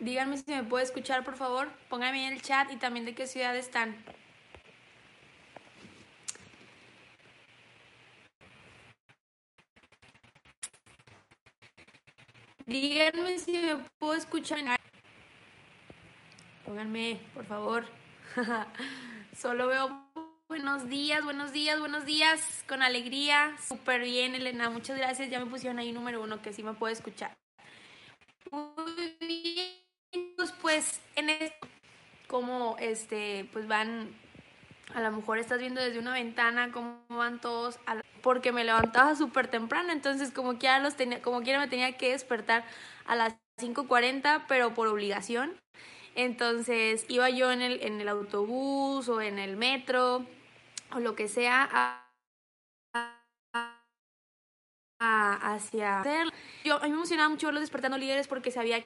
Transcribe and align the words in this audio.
Díganme 0.00 0.36
si 0.36 0.50
me 0.52 0.62
puede 0.62 0.84
escuchar, 0.84 1.24
por 1.24 1.36
favor. 1.36 1.68
Pónganme 1.88 2.26
en 2.28 2.32
el 2.32 2.42
chat 2.42 2.70
y 2.70 2.76
también 2.76 3.04
de 3.04 3.14
qué 3.14 3.26
ciudad 3.26 3.56
están. 3.56 3.96
Díganme 12.66 13.38
si 13.38 13.52
me 13.52 13.76
puedo 13.98 14.14
escuchar. 14.14 14.78
Pónganme, 16.64 17.20
por 17.34 17.46
favor. 17.46 17.84
Solo 19.36 19.66
veo 19.66 20.12
buenos 20.48 20.88
días, 20.88 21.24
buenos 21.24 21.50
días, 21.50 21.80
buenos 21.80 22.04
días. 22.04 22.64
Con 22.68 22.82
alegría. 22.82 23.56
Súper 23.66 24.02
bien, 24.02 24.36
Elena. 24.36 24.70
Muchas 24.70 24.96
gracias. 24.96 25.28
Ya 25.28 25.40
me 25.40 25.46
pusieron 25.46 25.80
ahí 25.80 25.90
número 25.90 26.22
uno 26.22 26.40
que 26.40 26.52
sí 26.52 26.62
me 26.62 26.74
puede 26.74 26.92
escuchar. 26.92 27.34
Muy 28.52 29.16
bien 29.18 29.87
pues 30.60 31.00
en 31.16 31.30
esto, 31.30 31.66
como 32.26 32.76
este, 32.78 33.48
pues 33.52 33.66
van, 33.66 34.10
a 34.94 35.00
lo 35.00 35.12
mejor 35.12 35.38
estás 35.38 35.58
viendo 35.58 35.80
desde 35.80 35.98
una 35.98 36.12
ventana 36.12 36.70
cómo 36.72 37.00
van 37.08 37.40
todos, 37.40 37.78
porque 38.22 38.52
me 38.52 38.64
levantaba 38.64 39.14
súper 39.14 39.48
temprano, 39.48 39.92
entonces 39.92 40.30
como 40.30 40.58
quiera 40.58 40.78
los 40.78 40.96
tenía, 40.96 41.22
como 41.22 41.42
quiera 41.42 41.58
me 41.58 41.68
tenía 41.68 41.96
que 41.96 42.12
despertar 42.12 42.64
a 43.06 43.16
las 43.16 43.34
5.40, 43.58 44.44
pero 44.48 44.74
por 44.74 44.88
obligación. 44.88 45.58
Entonces 46.14 47.04
iba 47.08 47.30
yo 47.30 47.52
en 47.52 47.62
el, 47.62 47.80
en 47.82 48.00
el 48.00 48.08
autobús 48.08 49.08
o 49.08 49.20
en 49.20 49.38
el 49.38 49.56
metro 49.56 50.26
o 50.92 51.00
lo 51.00 51.14
que 51.14 51.28
sea 51.28 51.68
a, 51.72 52.04
hacia 55.00 56.02
yo 56.64 56.76
a 56.76 56.82
mí 56.82 56.90
me 56.90 56.96
emocionaba 56.96 57.28
mucho 57.28 57.52
los 57.52 57.60
despertando 57.60 57.98
líderes 57.98 58.26
porque 58.26 58.50
sabía 58.50 58.84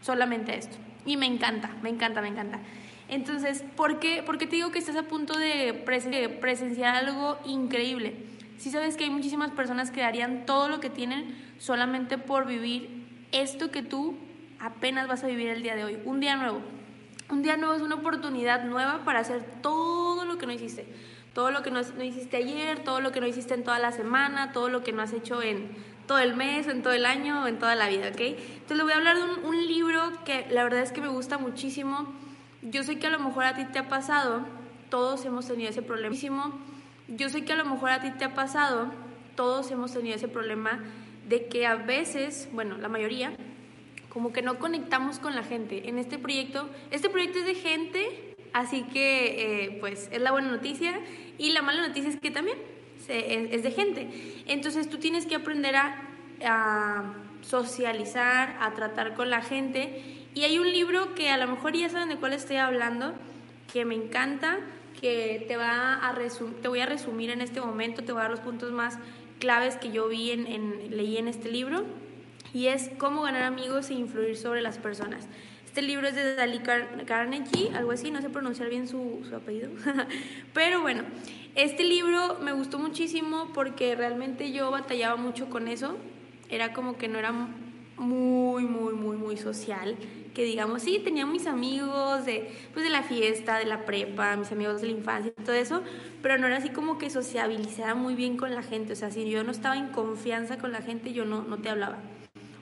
solamente 0.00 0.56
esto. 0.56 0.78
Y 1.04 1.18
me 1.18 1.26
encanta, 1.26 1.68
me 1.82 1.90
encanta, 1.90 2.22
me 2.22 2.28
encanta. 2.28 2.58
Entonces, 3.10 3.64
¿por 3.74 3.98
qué, 3.98 4.22
te 4.22 4.46
digo 4.46 4.70
que 4.70 4.78
estás 4.78 4.94
a 4.94 5.02
punto 5.02 5.36
de 5.36 5.74
presenciar 5.74 6.94
algo 6.94 7.38
increíble? 7.44 8.14
Si 8.56 8.70
sabes 8.70 8.96
que 8.96 9.02
hay 9.02 9.10
muchísimas 9.10 9.50
personas 9.50 9.90
que 9.90 10.00
darían 10.00 10.46
todo 10.46 10.68
lo 10.68 10.78
que 10.78 10.90
tienen 10.90 11.36
solamente 11.58 12.18
por 12.18 12.46
vivir 12.46 12.88
esto 13.32 13.72
que 13.72 13.82
tú 13.82 14.16
apenas 14.60 15.08
vas 15.08 15.24
a 15.24 15.26
vivir 15.26 15.48
el 15.48 15.64
día 15.64 15.74
de 15.74 15.84
hoy, 15.84 15.98
un 16.04 16.20
día 16.20 16.36
nuevo. 16.36 16.60
Un 17.30 17.42
día 17.42 17.56
nuevo 17.56 17.74
es 17.74 17.82
una 17.82 17.96
oportunidad 17.96 18.62
nueva 18.64 19.04
para 19.04 19.18
hacer 19.18 19.44
todo 19.60 20.24
lo 20.24 20.38
que 20.38 20.46
no 20.46 20.52
hiciste. 20.52 20.86
Todo 21.34 21.50
lo 21.50 21.62
que 21.62 21.72
no, 21.72 21.80
hiciste 21.80 22.36
ayer, 22.36 22.84
todo 22.84 23.00
lo 23.00 23.10
que 23.10 23.20
no 23.20 23.26
hiciste 23.26 23.54
en 23.54 23.64
toda 23.64 23.80
la 23.80 23.90
semana, 23.90 24.52
todo 24.52 24.68
lo 24.68 24.84
que 24.84 24.92
no 24.92 25.02
has 25.02 25.12
hecho 25.12 25.42
en 25.42 25.68
todo 26.06 26.18
el 26.18 26.36
mes, 26.36 26.68
en 26.68 26.82
todo 26.82 26.92
el 26.92 27.06
año, 27.06 27.48
en 27.48 27.58
toda 27.58 27.74
la 27.74 27.88
vida, 27.88 28.08
¿ok? 28.10 28.20
Entonces 28.20 28.76
le 28.76 28.82
voy 28.84 28.92
a 28.92 28.96
hablar 28.96 29.16
de 29.16 29.24
un 29.24 29.66
libro 29.66 30.00
que 30.24 30.46
la 30.50 30.62
verdad 30.62 30.82
es 30.82 30.92
que 30.92 31.00
me 31.00 31.08
gusta 31.08 31.38
muchísimo 31.38 32.29
yo 32.62 32.82
sé 32.82 32.98
que 32.98 33.06
a 33.06 33.10
lo 33.10 33.18
mejor 33.18 33.44
a 33.44 33.54
ti 33.54 33.64
te 33.64 33.78
ha 33.78 33.88
pasado, 33.88 34.44
todos 34.90 35.24
hemos 35.24 35.46
tenido 35.46 35.70
ese 35.70 35.82
problema. 35.82 36.52
Yo 37.08 37.28
sé 37.28 37.44
que 37.44 37.52
a 37.52 37.56
lo 37.56 37.64
mejor 37.64 37.90
a 37.90 38.00
ti 38.00 38.10
te 38.10 38.24
ha 38.24 38.34
pasado, 38.34 38.92
todos 39.34 39.70
hemos 39.70 39.92
tenido 39.92 40.16
ese 40.16 40.28
problema 40.28 40.80
de 41.28 41.46
que 41.46 41.66
a 41.66 41.76
veces, 41.76 42.48
bueno, 42.52 42.76
la 42.76 42.88
mayoría, 42.88 43.32
como 44.08 44.32
que 44.32 44.42
no 44.42 44.58
conectamos 44.58 45.18
con 45.18 45.34
la 45.34 45.42
gente. 45.42 45.88
En 45.88 45.98
este 45.98 46.18
proyecto, 46.18 46.68
este 46.90 47.08
proyecto 47.08 47.38
es 47.38 47.46
de 47.46 47.54
gente, 47.54 48.36
así 48.52 48.82
que 48.82 49.64
eh, 49.64 49.76
pues 49.80 50.08
es 50.12 50.20
la 50.20 50.32
buena 50.32 50.50
noticia 50.50 51.00
y 51.38 51.50
la 51.50 51.62
mala 51.62 51.86
noticia 51.86 52.10
es 52.10 52.20
que 52.20 52.30
también 52.30 52.58
es, 53.08 53.62
de 53.62 53.70
gente. 53.70 54.42
Entonces 54.46 54.88
tú 54.90 54.98
tienes 54.98 55.26
que 55.26 55.36
aprender 55.36 55.76
a, 55.76 56.02
a 56.44 57.14
socializar, 57.40 58.56
a 58.60 58.72
tratar 58.74 59.14
con 59.14 59.30
la 59.30 59.42
gente 59.42 60.19
y 60.34 60.44
hay 60.44 60.58
un 60.58 60.70
libro 60.72 61.14
que 61.14 61.30
a 61.30 61.36
lo 61.36 61.46
mejor 61.48 61.74
ya 61.74 61.88
saben 61.88 62.08
de 62.08 62.16
cuál 62.16 62.32
estoy 62.32 62.56
hablando, 62.56 63.12
que 63.72 63.84
me 63.84 63.94
encanta, 63.94 64.58
que 65.00 65.44
te, 65.48 65.56
va 65.56 65.94
a 65.94 66.14
te 66.62 66.68
voy 66.68 66.80
a 66.80 66.86
resumir 66.86 67.30
en 67.30 67.40
este 67.40 67.60
momento, 67.60 68.04
te 68.04 68.12
voy 68.12 68.20
a 68.20 68.22
dar 68.24 68.30
los 68.30 68.40
puntos 68.40 68.72
más 68.72 68.98
claves 69.38 69.76
que 69.76 69.90
yo 69.90 70.08
vi 70.08 70.30
en, 70.30 70.96
leí 70.96 71.16
en 71.16 71.28
este 71.28 71.50
libro, 71.50 71.84
y 72.52 72.66
es 72.66 72.90
cómo 72.98 73.22
ganar 73.22 73.42
amigos 73.42 73.90
e 73.90 73.94
influir 73.94 74.36
sobre 74.36 74.60
las 74.60 74.78
personas. 74.78 75.28
Este 75.66 75.82
libro 75.82 76.08
es 76.08 76.16
de 76.16 76.34
Dali 76.34 76.60
Carnegie, 76.60 77.70
algo 77.74 77.92
así, 77.92 78.10
no 78.10 78.20
sé 78.20 78.28
pronunciar 78.28 78.68
bien 78.68 78.88
su, 78.88 79.24
su 79.28 79.36
apellido. 79.36 79.70
Pero 80.52 80.80
bueno, 80.80 81.04
este 81.54 81.84
libro 81.84 82.38
me 82.40 82.52
gustó 82.52 82.78
muchísimo 82.78 83.52
porque 83.54 83.94
realmente 83.94 84.50
yo 84.50 84.70
batallaba 84.72 85.14
mucho 85.16 85.48
con 85.48 85.68
eso. 85.68 85.96
Era 86.48 86.72
como 86.72 86.98
que 86.98 87.06
no 87.06 87.20
era 87.20 87.32
muy, 88.00 88.64
muy, 88.64 88.94
muy, 88.94 89.16
muy 89.16 89.36
social 89.36 89.96
que 90.34 90.44
digamos, 90.44 90.82
sí, 90.82 91.00
tenía 91.02 91.26
mis 91.26 91.46
amigos 91.46 92.24
de, 92.24 92.50
pues, 92.72 92.84
de 92.84 92.90
la 92.90 93.02
fiesta, 93.02 93.58
de 93.58 93.64
la 93.64 93.84
prepa, 93.84 94.36
mis 94.36 94.50
amigos 94.52 94.80
de 94.80 94.88
la 94.88 94.92
infancia 94.94 95.32
todo 95.44 95.54
eso, 95.54 95.82
pero 96.22 96.38
no 96.38 96.46
era 96.46 96.58
así 96.58 96.70
como 96.70 96.98
que 96.98 97.10
sociabilizaba 97.10 97.94
muy 97.94 98.14
bien 98.14 98.36
con 98.36 98.54
la 98.54 98.62
gente, 98.62 98.92
o 98.92 98.96
sea, 98.96 99.10
si 99.10 99.28
yo 99.28 99.42
no 99.44 99.50
estaba 99.50 99.76
en 99.76 99.88
confianza 99.88 100.58
con 100.58 100.72
la 100.72 100.82
gente, 100.82 101.12
yo 101.12 101.24
no, 101.24 101.42
no 101.42 101.58
te 101.58 101.68
hablaba. 101.68 101.98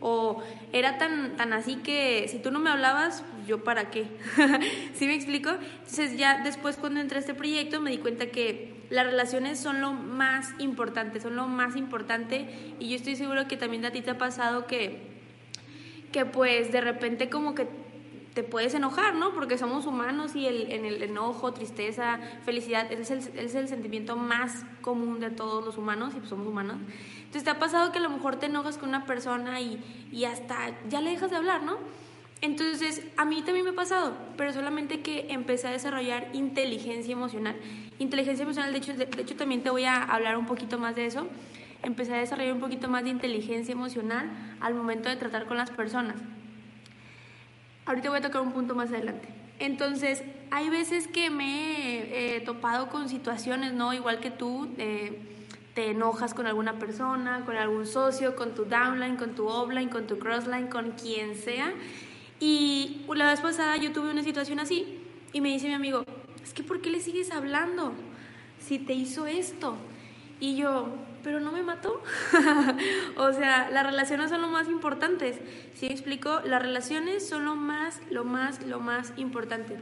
O 0.01 0.43
era 0.73 0.97
tan, 0.97 1.37
tan 1.37 1.53
así 1.53 1.77
que 1.77 2.27
si 2.29 2.39
tú 2.39 2.53
no 2.53 2.61
me 2.61 2.71
hablabas, 2.71 3.25
yo 3.49 3.65
para 3.65 3.91
qué. 3.91 4.07
¿Sí 4.95 5.07
me 5.07 5.15
explico? 5.15 5.51
Entonces 5.51 6.17
ya 6.17 6.43
después 6.45 6.77
cuando 6.77 7.01
entré 7.01 7.17
a 7.17 7.21
este 7.21 7.35
proyecto 7.35 7.81
me 7.81 7.91
di 7.91 7.99
cuenta 7.99 8.27
que 8.27 8.79
las 8.91 9.05
relaciones 9.05 9.59
son 9.59 9.81
lo 9.81 9.93
más 9.93 10.55
importante, 10.61 11.21
son 11.21 11.35
lo 11.37 11.49
más 11.49 11.77
importante 11.77 12.49
y 12.79 12.91
yo 12.91 12.97
estoy 12.97 13.17
seguro 13.17 13.49
que 13.49 13.57
también 13.57 13.85
a 13.85 13.91
ti 13.91 14.01
te 14.01 14.11
ha 14.11 14.19
pasado 14.19 14.67
que 14.67 15.08
que 16.13 16.25
pues 16.25 16.73
de 16.73 16.81
repente 16.81 17.29
como 17.29 17.55
que 17.55 17.67
te 18.35 18.45
puedes 18.45 18.75
enojar, 18.75 19.17
¿no? 19.17 19.35
Porque 19.35 19.59
somos 19.59 19.87
humanos 19.87 20.37
y 20.37 20.47
el, 20.47 20.71
en 20.71 20.85
el 20.85 21.03
enojo, 21.03 21.53
tristeza, 21.53 22.21
felicidad, 22.45 22.91
es 22.93 23.11
el, 23.11 23.19
es 23.37 23.55
el 23.55 23.67
sentimiento 23.67 24.17
más 24.17 24.65
común 24.81 25.19
de 25.19 25.31
todos 25.31 25.65
los 25.65 25.77
humanos 25.77 26.15
y 26.15 26.19
pues 26.19 26.29
somos 26.29 26.47
humanos. 26.47 26.77
Entonces 27.19 27.43
te 27.43 27.51
ha 27.51 27.59
pasado 27.59 27.91
que 27.91 27.99
a 27.99 28.03
lo 28.03 28.11
mejor 28.11 28.37
te 28.37 28.47
enojas 28.47 28.79
con 28.79 28.91
una 28.91 29.07
persona 29.07 29.61
y, 29.61 29.83
y 30.13 30.25
hasta 30.25 30.57
ya 30.89 31.01
le 31.01 31.11
dejas 31.11 31.31
de 31.31 31.37
hablar, 31.37 31.63
¿no? 31.63 31.79
Entonces, 32.41 33.03
a 33.17 33.25
mí 33.25 33.43
también 33.43 33.65
me 33.65 33.73
ha 33.73 33.75
pasado, 33.75 34.17
pero 34.37 34.53
solamente 34.53 35.01
que 35.01 35.27
empecé 35.31 35.67
a 35.67 35.73
desarrollar 35.73 36.29
inteligencia 36.33 37.13
emocional. 37.13 37.57
Inteligencia 37.99 38.45
emocional, 38.45 38.73
de 38.73 38.79
hecho, 38.79 38.95
de, 38.95 39.09
hecho 39.21 39.35
también 39.35 39.63
te 39.63 39.71
voy 39.71 39.85
a 39.85 40.05
hablar 40.05 40.39
un 40.39 40.47
poquito 40.47 40.79
más 40.79 40.95
de 40.95 41.07
eso. 41.07 41.27
Empecé 41.83 42.15
a 42.15 42.19
desarrollar 42.19 42.55
un 42.55 42.61
poquito 42.61 42.89
más 42.89 43.05
de 43.05 43.11
inteligencia 43.11 43.73
emocional 43.73 44.31
al 44.61 44.75
momento 44.75 45.09
de 45.09 45.17
tratar 45.17 45.47
con 45.47 45.57
las 45.57 45.71
personas. 45.71 46.17
Ahorita 47.87 48.11
voy 48.11 48.19
a 48.19 48.23
tocar 48.23 48.43
un 48.43 48.53
punto 48.53 48.75
más 48.75 48.91
adelante. 48.91 49.29
Entonces, 49.59 50.23
hay 50.51 50.71
veces 50.71 51.09
que 51.09 51.31
me 51.31 52.37
he 52.37 52.41
topado 52.41 52.89
con 52.89 53.09
situaciones, 53.09 53.73
¿no? 53.73 53.95
Igual 53.95 54.21
que 54.21 54.31
tú, 54.31 54.69
te 54.77 55.91
enojas 55.91 56.35
con 56.35 56.47
alguna 56.47 56.79
persona, 56.79 57.45
con 57.45 57.57
algún 57.57 57.87
socio, 57.87 58.37
con 58.37 58.55
tu 58.55 58.65
downline, 58.65 59.17
con 59.17 59.35
tu 59.35 59.47
offline, 59.47 59.89
con 59.89 60.07
tu 60.07 60.19
crossline, 60.19 60.69
con 60.69 60.93
quien 60.93 61.35
sea 61.35 61.73
y 62.41 63.01
la 63.15 63.31
vez 63.31 63.41
pasada 63.41 63.77
yo 63.77 63.93
tuve 63.93 64.11
una 64.11 64.23
situación 64.23 64.61
así 64.61 64.99
y 65.33 65.41
me 65.41 65.49
dice 65.49 65.67
mi 65.67 65.75
amigo, 65.75 66.05
es 66.43 66.53
que 66.53 66.63
¿por 66.63 66.81
qué 66.81 66.91
le 66.91 67.01
sigues 67.01 67.33
hablando 67.33 67.93
si 68.61 68.79
te 68.79 68.93
hizo 68.93 69.27
esto? 69.27 69.77
Y 70.39 70.57
yo, 70.57 70.89
pero 71.23 71.41
no 71.41 71.53
me 71.53 71.63
mató. 71.63 72.03
o 73.17 73.33
sea, 73.33 73.71
las 73.71 73.85
relaciones 73.85 74.31
son 74.31 74.43
lo 74.43 74.49
más 74.49 74.69
importantes. 74.69 75.39
¿Sí 75.75 75.87
explico? 75.87 76.41
Las 76.45 76.63
relaciones 76.63 77.29
son 77.29 77.45
lo 77.45 77.55
más, 77.55 78.01
lo 78.11 78.25
más, 78.25 78.65
lo 78.65 78.81
más 78.81 79.13
importante. 79.17 79.79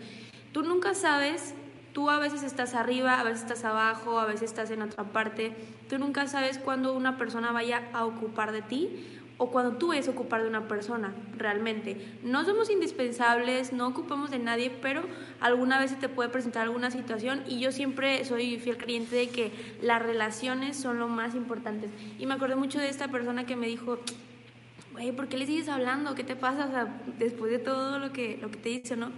Tú 0.53 0.63
nunca 0.63 0.95
sabes, 0.95 1.55
tú 1.93 2.11
a 2.11 2.19
veces 2.19 2.43
estás 2.43 2.75
arriba, 2.75 3.21
a 3.21 3.25
veces 3.25 3.43
estás 3.43 3.65
abajo, 3.65 4.19
a 4.19 4.27
veces 4.27 4.51
estás 4.51 4.71
en 4.71 4.83
otra 4.83 5.05
parte. 5.05 5.55
Tú 5.89 5.99
nunca 5.99 6.27
sabes 6.27 6.59
cuándo 6.59 6.93
una 6.95 7.17
persona 7.17 7.53
vaya 7.53 7.89
a 7.93 8.05
ocupar 8.05 8.53
de 8.53 8.63
ti 8.63 9.16
o 9.39 9.51
cuando 9.51 9.77
tú 9.77 9.93
es 9.93 10.09
ocupar 10.09 10.43
de 10.43 10.49
una 10.49 10.67
persona 10.67 11.15
realmente. 11.37 11.97
No 12.23 12.45
somos 12.45 12.71
indispensables, 12.71 13.73
no 13.73 13.87
ocupamos 13.87 14.31
de 14.31 14.39
nadie, 14.39 14.71
pero 14.71 15.03
alguna 15.41 15.79
vez 15.79 15.91
se 15.91 15.97
te 15.97 16.09
puede 16.09 16.31
presentar 16.31 16.63
alguna 16.63 16.91
situación 16.91 17.43
y 17.47 17.61
yo 17.61 17.71
siempre 17.71 18.25
soy 18.25 18.59
fiel 18.59 18.79
creyente 18.79 19.15
de 19.17 19.29
que 19.29 19.53
las 19.83 20.03
relaciones 20.03 20.77
son 20.77 20.99
lo 20.99 21.09
más 21.09 21.35
importantes. 21.35 21.91
Y 22.19 22.27
me 22.27 22.35
acordé 22.35 22.57
mucho 22.57 22.79
de 22.79 22.89
esta 22.89 23.09
persona 23.09 23.45
que 23.45 23.57
me 23.57 23.67
dijo, 23.67 23.99
güey, 24.93 25.13
¿por 25.13 25.29
qué 25.29 25.37
le 25.37 25.47
sigues 25.47 25.69
hablando? 25.69 26.15
¿Qué 26.15 26.25
te 26.25 26.37
pasa? 26.37 26.67
O 26.67 26.71
sea, 26.71 27.03
después 27.19 27.51
de 27.51 27.59
todo 27.59 27.99
lo 27.99 28.13
que, 28.13 28.39
lo 28.41 28.51
que 28.51 28.57
te 28.57 28.69
dice, 28.71 28.97
¿no? 28.97 29.11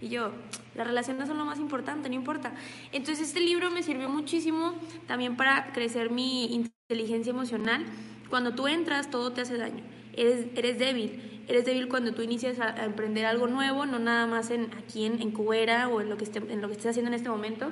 Y 0.00 0.08
yo, 0.08 0.30
las 0.76 0.86
relaciones 0.86 1.28
son 1.28 1.38
lo 1.38 1.44
más 1.44 1.58
importante, 1.58 2.08
no 2.08 2.14
importa. 2.14 2.54
Entonces 2.92 3.28
este 3.28 3.40
libro 3.40 3.70
me 3.70 3.82
sirvió 3.82 4.08
muchísimo 4.08 4.74
también 5.06 5.36
para 5.36 5.72
crecer 5.72 6.10
mi 6.10 6.54
inteligencia 6.54 7.30
emocional 7.30 7.84
cuando 8.30 8.54
tú 8.54 8.68
entras, 8.68 9.10
todo 9.10 9.32
te 9.32 9.40
hace 9.40 9.56
daño. 9.56 9.82
Eres, 10.14 10.46
eres 10.54 10.78
débil. 10.78 11.42
Eres 11.48 11.64
débil 11.64 11.88
cuando 11.88 12.12
tú 12.12 12.22
inicias 12.22 12.60
a, 12.60 12.84
emprender 12.84 13.24
algo 13.24 13.46
nuevo, 13.46 13.86
no 13.86 13.98
nada 13.98 14.26
más 14.26 14.50
en, 14.50 14.70
aquí 14.74 15.06
en, 15.06 15.22
en 15.22 15.30
Cubera 15.30 15.88
o 15.88 16.00
en 16.00 16.10
lo, 16.10 16.16
que 16.16 16.24
esté, 16.24 16.38
en 16.38 16.60
lo 16.60 16.68
que 16.68 16.74
estés 16.74 16.90
haciendo 16.90 17.08
en 17.08 17.14
este 17.14 17.30
momento. 17.30 17.70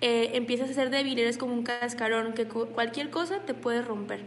Eh, 0.00 0.32
empiezas 0.34 0.70
a 0.70 0.74
ser 0.74 0.90
débil, 0.90 1.18
eres 1.18 1.38
como 1.38 1.54
un 1.54 1.62
cascarón 1.62 2.34
que 2.34 2.46
cualquier 2.46 3.10
cosa 3.10 3.40
te 3.40 3.54
puede 3.54 3.82
romper. 3.82 4.20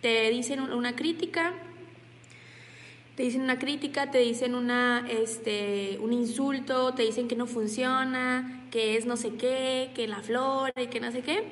Te 0.00 0.30
dicen 0.30 0.60
una 0.60 0.96
crítica, 0.96 1.54
te 3.14 3.22
dicen 3.22 3.42
una 3.42 3.58
crítica, 3.58 4.10
te 4.10 4.18
dicen 4.18 4.54
una, 4.54 5.06
este, 5.08 5.98
un 6.00 6.12
insulto, 6.12 6.94
te 6.94 7.04
dicen 7.04 7.28
que 7.28 7.36
no 7.36 7.46
funciona, 7.46 8.66
que 8.70 8.96
es 8.96 9.06
no 9.06 9.16
sé 9.16 9.34
qué, 9.34 9.92
que 9.94 10.08
la 10.08 10.20
flor, 10.20 10.72
y 10.76 10.88
que 10.88 11.00
no 11.00 11.12
sé 11.12 11.22
qué. 11.22 11.44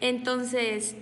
Entonces, 0.00 0.96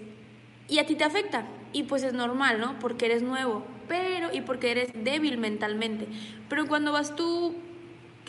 y 0.69 0.79
a 0.79 0.87
ti 0.87 0.97
te 0.97 1.05
afecta. 1.05 1.47
Y 1.73 1.85
pues 1.85 2.03
es 2.03 2.15
normal, 2.15 2.61
¿no? 2.61 2.79
Porque 2.79 3.07
eres 3.07 3.23
nuevo, 3.23 3.65
pero 3.89 4.33
y 4.33 4.41
porque 4.41 4.71
eres 4.71 4.93
débil 4.95 5.39
mentalmente. 5.39 6.07
Pero 6.49 6.67
cuando 6.67 6.93
vas 6.93 7.15
tú 7.15 7.55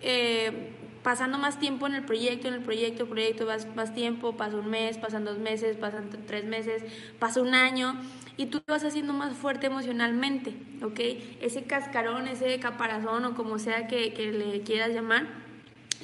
eh, 0.02 0.72
pasando 1.04 1.38
más 1.38 1.60
tiempo 1.60 1.88
en 1.88 1.96
el 1.96 2.04
proyecto, 2.04 2.48
en 2.48 2.56
el 2.56 2.62
proyecto, 2.62 3.08
proyecto, 3.08 3.46
vas 3.46 3.68
más 3.76 3.94
tiempo, 3.94 4.36
pasa 4.36 4.58
un 4.58 4.70
mes, 4.70 4.98
pasan 4.98 5.26
dos 5.26 5.38
meses, 5.38 5.78
pasan 5.78 6.10
tres 6.28 6.46
meses, 6.46 6.84
pasa 7.20 7.42
un 7.42 7.54
año 7.54 7.96
y 8.38 8.48
tú 8.48 8.60
te 8.60 8.72
vas 8.72 8.84
haciendo 8.84 9.14
más 9.14 9.34
fuerte 9.34 9.68
emocionalmente, 9.68 10.54
¿ok? 10.84 11.00
Ese 11.42 11.64
cascarón, 11.64 12.28
ese 12.28 12.60
caparazón 12.60 13.26
o 13.26 13.36
como 13.36 13.60
sea 13.60 13.88
que, 13.88 14.14
que 14.14 14.32
le 14.32 14.62
quieras 14.62 14.90
llamar, 14.90 15.28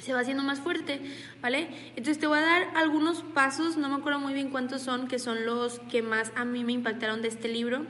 se 0.06 0.12
va 0.12 0.20
haciendo 0.20 0.44
más 0.44 0.60
fuerte, 0.60 1.00
¿vale? 1.42 1.68
Entonces 1.90 2.20
te 2.20 2.28
voy 2.28 2.38
a 2.38 2.42
dar 2.42 2.68
algunos 2.76 3.22
pasos, 3.22 3.76
no 3.76 3.88
me 3.88 3.96
acuerdo 3.96 4.20
muy 4.20 4.34
bien 4.34 4.50
cuántos 4.50 4.82
son, 4.82 5.08
que 5.08 5.18
son 5.18 5.44
los 5.44 5.80
que 5.90 6.00
más 6.00 6.30
a 6.36 6.44
mí 6.44 6.62
me 6.62 6.72
impactaron 6.72 7.22
de 7.22 7.28
este 7.28 7.48
libro. 7.48 7.84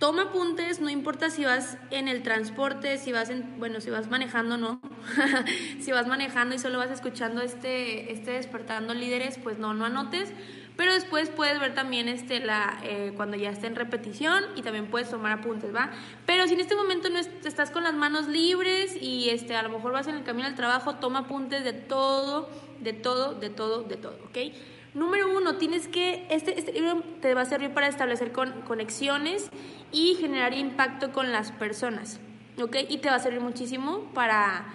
Toma 0.00 0.22
apuntes, 0.22 0.80
no 0.80 0.90
importa 0.90 1.30
si 1.30 1.44
vas 1.44 1.78
en 1.92 2.08
el 2.08 2.24
transporte, 2.24 2.98
si 2.98 3.12
vas 3.12 3.30
en, 3.30 3.58
bueno, 3.60 3.80
si 3.80 3.88
vas 3.90 4.10
manejando, 4.10 4.56
no. 4.56 4.80
si 5.80 5.92
vas 5.92 6.08
manejando 6.08 6.56
y 6.56 6.58
solo 6.58 6.78
vas 6.78 6.90
escuchando 6.90 7.40
este, 7.40 8.12
este 8.12 8.32
despertando 8.32 8.92
líderes, 8.92 9.38
pues 9.38 9.58
no, 9.58 9.74
no 9.74 9.84
anotes, 9.84 10.32
pero 10.78 10.94
después 10.94 11.28
puedes 11.28 11.58
ver 11.58 11.74
también 11.74 12.08
este, 12.08 12.38
la, 12.38 12.78
eh, 12.84 13.12
cuando 13.16 13.36
ya 13.36 13.50
esté 13.50 13.66
en 13.66 13.74
repetición 13.74 14.44
y 14.54 14.62
también 14.62 14.86
puedes 14.86 15.10
tomar 15.10 15.32
apuntes, 15.32 15.74
¿va? 15.74 15.90
Pero 16.24 16.46
si 16.46 16.54
en 16.54 16.60
este 16.60 16.76
momento 16.76 17.10
no 17.10 17.18
estás 17.18 17.72
con 17.72 17.82
las 17.82 17.94
manos 17.94 18.28
libres 18.28 18.94
y 18.94 19.28
este, 19.30 19.56
a 19.56 19.64
lo 19.64 19.70
mejor 19.70 19.90
vas 19.90 20.06
en 20.06 20.14
el 20.14 20.22
camino 20.22 20.46
al 20.46 20.54
trabajo, 20.54 20.94
toma 20.94 21.20
apuntes 21.20 21.64
de 21.64 21.72
todo, 21.72 22.48
de 22.78 22.92
todo, 22.92 23.34
de 23.34 23.50
todo, 23.50 23.82
de 23.82 23.96
todo, 23.96 24.16
¿ok? 24.28 24.54
Número 24.94 25.36
uno, 25.36 25.56
tienes 25.56 25.88
que, 25.88 26.28
este, 26.30 26.56
este 26.56 26.72
libro 26.72 27.02
te 27.20 27.34
va 27.34 27.40
a 27.40 27.44
servir 27.44 27.74
para 27.74 27.88
establecer 27.88 28.30
con, 28.30 28.62
conexiones 28.62 29.50
y 29.90 30.14
generar 30.14 30.54
impacto 30.54 31.10
con 31.10 31.32
las 31.32 31.50
personas, 31.50 32.20
¿ok? 32.62 32.76
Y 32.88 32.98
te 32.98 33.10
va 33.10 33.16
a 33.16 33.18
servir 33.18 33.40
muchísimo 33.40 34.12
para 34.14 34.66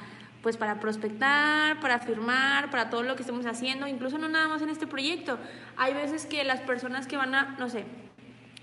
pues 0.43 0.57
para 0.57 0.81
prospectar, 0.81 1.79
para 1.79 1.99
firmar, 1.99 2.69
para 2.69 2.89
todo 2.89 3.01
lo 3.01 3.15
que 3.15 3.21
estemos 3.21 3.45
haciendo, 3.45 3.87
incluso 3.87 4.17
no 4.17 4.27
nada 4.27 4.49
más 4.49 4.61
en 4.61 4.69
este 4.69 4.85
proyecto. 4.85 5.39
Hay 5.77 5.93
veces 5.93 6.25
que 6.25 6.43
las 6.43 6.59
personas 6.59 7.07
que 7.07 7.15
van 7.15 7.33
a, 7.33 7.55
no 7.57 7.69
sé, 7.69 7.85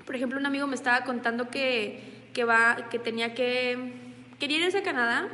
por 0.05 0.15
ejemplo, 0.15 0.39
un 0.39 0.45
amigo 0.45 0.67
me 0.67 0.75
estaba 0.75 1.05
contando 1.05 1.49
que, 1.49 2.29
que 2.35 2.45
va, 2.45 2.89
que 2.91 2.99
tenía 2.99 3.35
que, 3.35 3.95
quería 4.39 4.59
irse 4.59 4.79
a 4.79 4.83
Canadá 4.83 5.29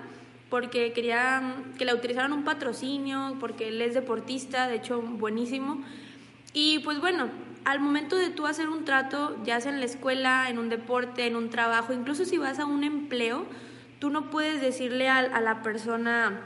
porque 0.49 0.93
quería 0.93 1.57
que 1.77 1.85
le 1.85 1.93
utilizaran 1.93 2.33
un 2.33 2.45
patrocinio, 2.45 3.37
porque 3.41 3.69
él 3.69 3.83
es 3.83 3.95
deportista, 3.95 4.69
de 4.69 4.77
hecho, 4.77 5.03
buenísimo. 5.03 5.83
Y 6.53 6.79
pues 6.79 7.01
bueno, 7.01 7.29
al 7.65 7.81
momento 7.81 8.15
de 8.15 8.31
tú 8.31 8.47
hacer 8.47 8.69
un 8.69 8.85
trato, 8.85 9.37
ya 9.45 9.61
sea 9.61 9.73
en 9.73 9.81
la 9.81 9.87
escuela, 9.87 10.49
en 10.49 10.61
un 10.61 10.69
deporte, 10.69 11.27
en 11.27 11.35
un 11.35 11.51
trabajo, 11.51 11.93
incluso 11.93 12.25
si 12.25 12.39
vas 12.39 12.61
a 12.61 12.67
un 12.67 12.85
empleo, 12.85 13.47
Tú 13.99 14.11
no 14.11 14.31
puedes 14.31 14.61
decirle 14.61 15.09
a, 15.09 15.41
la 15.41 15.63
persona, 15.63 16.41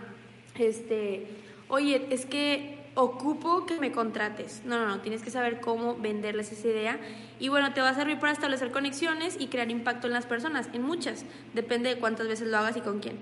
este, 0.57 1.27
oye, 1.69 2.07
es 2.11 2.27
que 2.27 2.79
ocupo 2.95 3.67
que 3.67 3.79
me 3.79 3.93
contrates. 3.93 4.63
No, 4.65 4.79
no, 4.79 4.87
no, 4.87 5.01
tienes 5.01 5.23
que 5.23 5.31
saber 5.31 5.61
cómo 5.61 5.97
venderles 5.97 6.53
esa 6.53 6.69
idea. 6.69 6.99
Y 7.39 7.49
bueno, 7.49 7.73
te 7.73 7.81
va 7.81 7.91
a 7.91 7.95
servir 7.95 8.19
para 8.19 8.33
establecer 8.33 8.71
conexiones 8.71 9.37
y 9.39 9.49
crear 9.49 9.71
impacto 9.71 10.07
en 10.07 10.13
las 10.13 10.27
personas, 10.27 10.69
en 10.73 10.83
muchas. 10.83 11.25
Depende 11.55 11.95
de 11.95 12.01
cuántas 12.01 12.29
veces 12.29 12.49
lo 12.49 12.59
hagas 12.59 12.77
y 12.77 12.81
con 12.81 13.01
quién. 13.01 13.19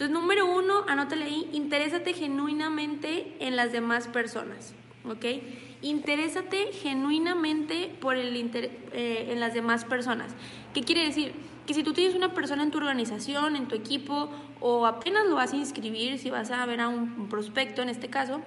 Entonces, 0.00 0.10
número 0.10 0.46
uno, 0.46 0.84
anótale 0.88 1.26
ahí, 1.26 1.48
interésate 1.52 2.14
genuinamente 2.14 3.36
en 3.38 3.54
las 3.54 3.70
demás 3.70 4.08
personas, 4.08 4.72
¿ok? 5.04 5.42
Interésate 5.82 6.72
genuinamente 6.72 7.94
por 8.00 8.16
el 8.16 8.34
eh, 8.34 9.26
en 9.30 9.40
las 9.40 9.52
demás 9.52 9.84
personas. 9.84 10.32
¿Qué 10.72 10.84
quiere 10.84 11.04
decir? 11.04 11.34
Que 11.70 11.74
si 11.74 11.84
tú 11.84 11.92
tienes 11.92 12.16
una 12.16 12.34
persona 12.34 12.64
en 12.64 12.72
tu 12.72 12.78
organización, 12.78 13.54
en 13.54 13.68
tu 13.68 13.76
equipo, 13.76 14.28
o 14.58 14.86
apenas 14.86 15.24
lo 15.28 15.36
vas 15.36 15.52
a 15.52 15.56
inscribir, 15.56 16.18
si 16.18 16.28
vas 16.28 16.50
a 16.50 16.66
ver 16.66 16.80
a 16.80 16.88
un 16.88 17.28
prospecto 17.28 17.80
en 17.80 17.88
este 17.88 18.08
caso, 18.08 18.40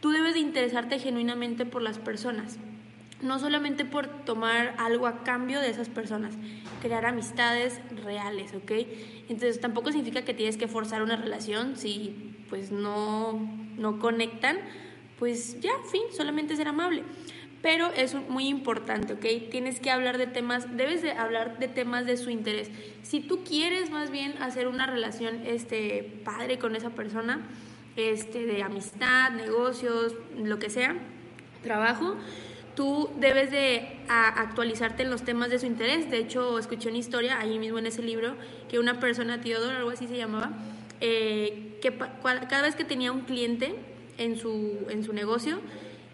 tú 0.00 0.12
debes 0.12 0.32
de 0.32 0.40
interesarte 0.40 0.98
genuinamente 0.98 1.66
por 1.66 1.82
las 1.82 1.98
personas. 1.98 2.56
No 3.20 3.38
solamente 3.38 3.84
por 3.84 4.06
tomar 4.24 4.74
algo 4.78 5.06
a 5.06 5.24
cambio 5.24 5.60
de 5.60 5.68
esas 5.68 5.90
personas, 5.90 6.36
crear 6.80 7.04
amistades 7.04 7.78
reales, 8.02 8.54
¿ok? 8.54 8.72
Entonces 9.28 9.60
tampoco 9.60 9.92
significa 9.92 10.22
que 10.22 10.32
tienes 10.32 10.56
que 10.56 10.66
forzar 10.66 11.02
una 11.02 11.16
relación 11.16 11.76
si 11.76 12.34
pues 12.48 12.72
no, 12.72 13.46
no 13.76 13.98
conectan, 13.98 14.56
pues 15.18 15.60
ya, 15.60 15.72
fin, 15.90 16.00
solamente 16.16 16.56
ser 16.56 16.68
amable 16.68 17.02
pero 17.64 17.90
es 17.96 18.14
muy 18.28 18.48
importante, 18.48 19.14
¿ok? 19.14 19.50
Tienes 19.50 19.80
que 19.80 19.90
hablar 19.90 20.18
de 20.18 20.26
temas, 20.26 20.76
debes 20.76 21.00
de 21.00 21.12
hablar 21.12 21.58
de 21.58 21.66
temas 21.66 22.04
de 22.04 22.18
su 22.18 22.28
interés. 22.28 22.70
Si 23.00 23.20
tú 23.20 23.42
quieres 23.42 23.88
más 23.88 24.10
bien 24.10 24.34
hacer 24.42 24.68
una 24.68 24.86
relación 24.86 25.40
este, 25.46 26.20
padre 26.26 26.58
con 26.58 26.76
esa 26.76 26.90
persona, 26.90 27.40
este, 27.96 28.44
de 28.44 28.62
amistad, 28.62 29.30
negocios, 29.30 30.12
lo 30.36 30.58
que 30.58 30.68
sea, 30.68 30.94
trabajo, 31.62 32.16
tú 32.76 33.08
debes 33.18 33.50
de 33.50 33.96
actualizarte 34.08 35.02
en 35.02 35.10
los 35.10 35.22
temas 35.22 35.48
de 35.48 35.58
su 35.58 35.64
interés. 35.64 36.10
De 36.10 36.18
hecho, 36.18 36.58
escuché 36.58 36.90
una 36.90 36.98
historia 36.98 37.40
ahí 37.40 37.58
mismo 37.58 37.78
en 37.78 37.86
ese 37.86 38.02
libro 38.02 38.34
que 38.68 38.78
una 38.78 39.00
persona, 39.00 39.40
Teodoro, 39.40 39.74
algo 39.74 39.88
así 39.88 40.06
se 40.06 40.18
llamaba, 40.18 40.50
eh, 41.00 41.78
que 41.80 41.96
cada 42.22 42.60
vez 42.60 42.76
que 42.76 42.84
tenía 42.84 43.10
un 43.10 43.22
cliente 43.22 43.74
en 44.18 44.36
su, 44.36 44.86
en 44.90 45.02
su 45.02 45.14
negocio, 45.14 45.62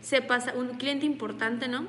se 0.01 0.23
pasa, 0.23 0.55
un 0.55 0.77
cliente 0.77 1.07
importante, 1.07 1.69
¿no? 1.69 1.87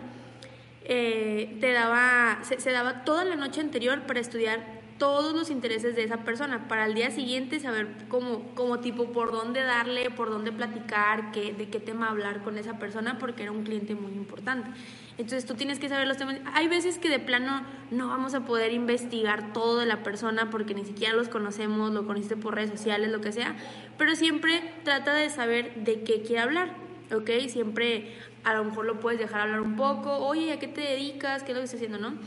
Eh, 0.84 1.58
te 1.62 1.72
daba, 1.74 2.40
se, 2.44 2.72
daba 2.72 3.04
toda 3.04 3.24
la 3.24 3.36
noche 3.36 3.62
anterior 3.62 4.02
para 4.02 4.20
estudiar 4.20 4.82
todos 4.98 5.34
los 5.34 5.50
intereses 5.50 5.96
de 5.96 6.04
esa 6.04 6.18
persona, 6.18 6.68
para 6.68 6.86
el 6.86 6.94
día 6.94 7.10
siguiente 7.10 7.60
saber 7.60 7.88
cómo, 8.08 8.52
cómo 8.54 8.80
tipo, 8.80 9.12
por 9.12 9.32
dónde 9.32 9.64
darle, 9.64 10.12
por 10.12 10.30
dónde 10.30 10.52
platicar, 10.52 11.32
qué, 11.32 11.54
de 11.54 11.70
qué 11.70 11.80
tema 11.80 12.10
hablar 12.10 12.44
con 12.44 12.58
esa 12.58 12.78
persona, 12.78 13.18
porque 13.18 13.44
era 13.44 13.52
un 13.52 13.64
cliente 13.64 13.96
muy 13.96 14.12
importante. 14.12 14.70
Entonces 15.18 15.46
tú 15.46 15.56
tienes 15.56 15.80
que 15.80 15.90
saber 15.90 16.08
los 16.08 16.18
temas. 16.18 16.38
Hay 16.54 16.68
veces 16.68 16.98
que 16.98 17.10
de 17.10 17.20
plano 17.20 17.64
no 17.90 18.08
vamos 18.08 18.34
a 18.34 18.46
poder 18.46 18.74
investigar 18.74 19.54
todo 19.54 19.80
de 19.80 19.86
la 19.86 20.04
persona 20.04 20.50
porque 20.50 20.74
ni 20.74 20.86
siquiera 20.86 21.16
los 21.16 21.30
conocemos, 21.30 21.92
lo 21.92 22.06
conociste 22.06 22.38
por 22.38 22.56
redes 22.56 22.70
sociales, 22.70 23.12
lo 23.12 23.22
que 23.22 23.32
sea, 23.32 23.56
pero 23.98 24.16
siempre 24.16 24.74
trata 24.84 25.14
de 25.14 25.30
saber 25.30 25.76
de 25.84 26.04
qué 26.04 26.22
quiere 26.22 26.42
hablar, 26.42 26.76
¿ok? 27.14 27.30
Siempre 27.48 28.14
a 28.44 28.54
lo 28.54 28.64
mejor 28.64 28.86
lo 28.86 29.00
puedes 29.00 29.20
dejar 29.20 29.42
hablar 29.42 29.62
un 29.62 29.76
poco, 29.76 30.18
oye, 30.18 30.52
¿a 30.54 30.60
qué 30.60 30.68
te 30.68 30.82
dedicas? 30.82 31.44
¿Qué 31.44 31.52
es 31.52 31.56
lo 31.56 31.62
que 31.62 31.66
estás 31.66 31.78
haciendo, 31.78 31.98
no? 31.98 32.18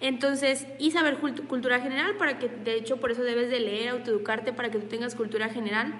Entonces, 0.00 0.66
y 0.78 0.90
saber 0.90 1.18
cultura 1.18 1.80
general 1.80 2.16
para 2.16 2.38
que, 2.38 2.48
de 2.48 2.74
hecho, 2.74 2.96
por 2.96 3.12
eso 3.12 3.22
debes 3.22 3.50
de 3.50 3.60
leer, 3.60 3.90
autoeducarte 3.90 4.52
para 4.52 4.70
que 4.70 4.78
tú 4.78 4.86
tengas 4.86 5.14
cultura 5.14 5.48
general 5.48 5.92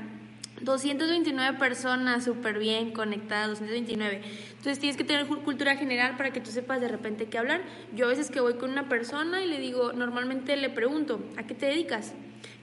229 0.62 1.58
personas 1.58 2.24
súper 2.24 2.58
bien 2.58 2.92
conectadas, 2.92 3.48
229. 3.50 4.22
Entonces 4.50 4.78
tienes 4.78 4.96
que 4.96 5.04
tener 5.04 5.26
cultura 5.26 5.76
general 5.76 6.16
para 6.16 6.30
que 6.32 6.40
tú 6.40 6.50
sepas 6.50 6.80
de 6.80 6.88
repente 6.88 7.26
qué 7.26 7.38
hablar. 7.38 7.62
Yo 7.94 8.06
a 8.06 8.08
veces 8.08 8.30
que 8.30 8.40
voy 8.40 8.54
con 8.54 8.70
una 8.70 8.88
persona 8.88 9.42
y 9.42 9.48
le 9.48 9.58
digo, 9.58 9.92
normalmente 9.92 10.56
le 10.56 10.70
pregunto, 10.70 11.20
¿a 11.36 11.46
qué 11.46 11.54
te 11.54 11.66
dedicas? 11.66 12.14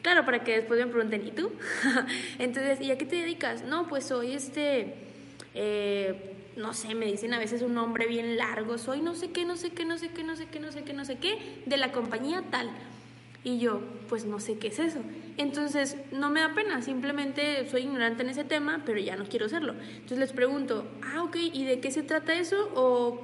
Claro, 0.02 0.24
para 0.24 0.44
que 0.44 0.56
después 0.56 0.80
me 0.80 0.88
pregunten, 0.88 1.28
¿y 1.28 1.32
tú? 1.32 1.52
Entonces, 2.40 2.80
¿y 2.80 2.92
a 2.92 2.98
qué 2.98 3.06
te 3.06 3.18
dedicas? 3.18 3.64
No, 3.64 3.88
pues 3.88 4.06
soy 4.06 4.32
este, 4.32 4.96
eh, 5.54 6.36
no 6.56 6.74
sé, 6.74 6.94
me 6.96 7.06
dicen 7.06 7.34
a 7.34 7.40
veces 7.40 7.62
un 7.62 7.74
nombre 7.74 8.06
bien 8.08 8.38
largo, 8.38 8.78
soy 8.78 9.02
no 9.02 9.16
sé 9.16 9.32
qué, 9.32 9.46
no 9.46 9.56
sé 9.56 9.72
qué, 9.72 9.86
no 9.86 9.98
sé 9.98 10.10
qué, 10.10 10.24
no 10.24 10.36
sé 10.36 10.48
qué, 10.48 10.60
no 10.60 10.72
sé 10.72 10.84
qué, 10.84 10.94
no 10.94 11.06
sé 11.06 11.18
qué, 11.18 11.62
de 11.66 11.78
la 11.78 11.92
compañía 11.92 12.44
tal. 12.52 12.70
Y 13.44 13.60
yo, 13.60 13.82
pues 14.10 14.26
no 14.26 14.42
sé 14.42 14.58
qué 14.58 14.68
es 14.68 14.80
eso. 14.80 15.00
Entonces, 15.38 15.96
no 16.12 16.30
me 16.30 16.42
da 16.42 16.54
pena, 16.54 16.82
simplemente 16.82 17.66
soy 17.70 17.84
ignorante 17.84 18.24
en 18.24 18.30
ese 18.30 18.44
tema, 18.44 18.84
pero 18.86 19.00
ya 19.00 19.16
no 19.16 19.26
quiero 19.26 19.48
serlo. 19.48 19.74
Entonces 19.74 20.20
les 20.20 20.34
pregunto, 20.34 20.86
ah, 21.02 21.24
ok, 21.24 21.38
¿y 21.38 21.64
de 21.64 21.80
qué 21.80 21.92
se 21.92 22.04
trata 22.04 22.34
eso? 22.34 22.70
¿O 22.76 23.22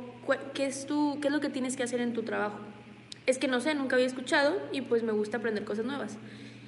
qué 0.53 0.65
es, 0.65 0.85
tu, 0.85 1.19
qué 1.21 1.27
es 1.27 1.33
lo 1.33 1.41
que 1.41 1.49
tienes 1.49 1.75
que 1.75 1.83
hacer 1.83 1.99
en 1.99 2.13
tu 2.13 2.23
trabajo? 2.23 2.59
Es 3.25 3.37
que 3.37 3.49
no 3.49 3.59
sé, 3.59 3.75
nunca 3.75 3.95
había 3.95 4.07
escuchado 4.07 4.57
y 4.71 4.81
pues 4.81 5.03
me 5.03 5.11
gusta 5.11 5.37
aprender 5.37 5.65
cosas 5.65 5.85
nuevas. 5.85 6.17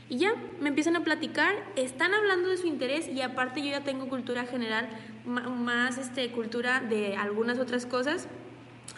Y 0.10 0.18
ya, 0.18 0.34
me 0.62 0.70
empiezan 0.70 0.96
a 0.96 1.04
platicar, 1.04 1.56
están 1.76 2.14
hablando 2.14 2.50
de 2.50 2.58
su 2.58 2.68
interés 2.68 3.08
y 3.10 3.22
aparte 3.22 3.62
yo 3.62 3.72
ya 3.72 3.84
tengo 3.84 4.08
cultura 4.08 4.46
general, 4.46 4.88
más 5.26 5.98
este, 5.98 6.32
cultura 6.32 6.80
de 6.80 7.18
algunas 7.18 7.60
otras 7.60 7.86
cosas 7.86 8.28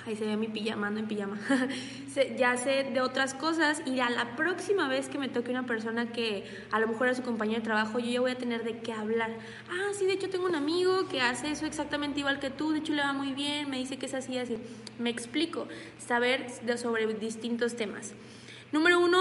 ahí 0.06 0.16
se 0.16 0.26
ve 0.26 0.38
mi 0.38 0.48
pijama, 0.48 0.88
ando 0.88 1.00
en 1.00 1.08
pijama, 1.08 1.40
ya 2.38 2.58
sé 2.58 2.86
de 2.94 3.02
otras 3.02 3.34
cosas 3.34 3.82
y 3.86 4.00
a 4.00 4.10
la 4.10 4.36
próxima 4.36 4.88
vez 4.88 5.10
que 5.10 5.18
me 5.18 5.30
toque 5.30 5.52
una 5.52 5.66
persona 5.66 6.12
que 6.12 6.46
a 6.72 6.80
lo 6.80 6.88
mejor 6.88 7.08
es 7.08 7.18
su 7.18 7.24
compañero 7.24 7.60
de 7.60 7.66
trabajo, 7.66 8.00
yo 8.00 8.10
ya 8.10 8.22
voy 8.22 8.32
a 8.32 8.38
tener 8.38 8.64
de 8.64 8.80
qué 8.80 8.94
hablar. 8.94 9.32
Ah, 9.70 9.92
sí, 9.98 10.06
de 10.06 10.14
hecho 10.14 10.30
tengo 10.30 10.46
un 10.46 10.56
amigo 10.56 11.08
que 11.08 11.22
hace 11.22 11.52
eso 11.52 11.66
exactamente 11.66 12.20
igual 12.20 12.40
que 12.40 12.50
tú, 12.50 12.72
de 12.72 12.80
hecho 12.80 12.94
le 12.94 13.02
va 13.02 13.14
muy 13.14 13.34
bien, 13.34 13.70
me 13.70 13.78
dice 13.78 13.98
que 13.98 14.06
es 14.06 14.14
así, 14.14 14.38
así. 14.38 14.58
Me 14.98 15.10
explico, 15.10 15.68
saber 15.98 16.48
sobre 16.78 17.06
distintos 17.14 17.76
temas. 17.76 18.14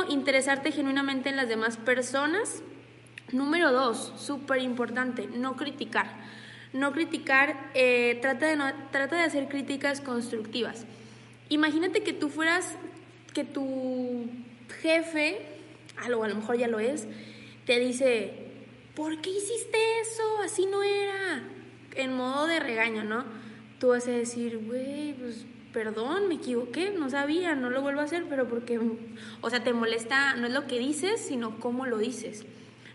Interesarte 0.09 0.73
genuinamente 0.73 1.29
en 1.29 1.37
las 1.37 1.49
demás 1.49 1.77
personas. 1.77 2.62
Número 3.33 3.73
dos, 3.73 4.12
súper 4.17 4.62
importante, 4.62 5.27
no 5.27 5.57
criticar 5.57 6.07
no 6.73 6.93
criticar, 6.93 7.71
eh, 7.75 8.19
trata, 8.21 8.47
de 8.47 8.75
trata 8.91 9.17
de 9.17 9.23
hacer 9.23 9.49
críticas 9.49 10.00
constructivas. 10.00 10.85
Imagínate 11.49 12.03
que 12.03 12.12
tú 12.12 12.29
fueras, 12.29 12.77
que 13.33 13.45
tu 13.45 14.27
jefe, 14.83 15.38
a 15.97 16.09
lo, 16.09 16.23
a 16.23 16.29
lo 16.29 16.35
mejor 16.35 16.59
ya 16.59 16.69
lo 16.69 16.79
es, 16.79 17.07
te 17.65 17.79
dice, 17.79 18.33
¿por 18.95 19.21
qué 19.21 19.31
hiciste 19.31 19.79
eso? 20.03 20.43
Así 20.45 20.67
no 20.67 20.83
era. 20.83 21.43
En 21.95 22.15
modo 22.15 22.47
de 22.47 22.61
regaño, 22.61 23.03
¿no? 23.03 23.25
Tú 23.81 23.88
vas 23.88 24.07
a 24.07 24.11
decir, 24.11 24.59
güey, 24.59 25.15
pues 25.15 25.47
perdón, 25.72 26.28
me 26.28 26.37
equivoqué, 26.37 26.90
no 26.90 27.10
sabía, 27.10 27.54
no 27.54 27.70
lo 27.70 27.82
vuelvo 27.82 28.00
a 28.00 28.04
hacer, 28.04 28.25
pero 28.28 28.48
porque, 28.48 28.80
o 29.40 29.50
sea, 29.50 29.62
te 29.62 29.72
molesta, 29.72 30.34
no 30.37 30.46
es 30.46 30.52
lo 30.52 30.66
que 30.66 30.78
dices, 30.78 31.20
sino 31.20 31.58
cómo 31.60 31.87
lo 31.87 31.98
dices. 31.98 32.44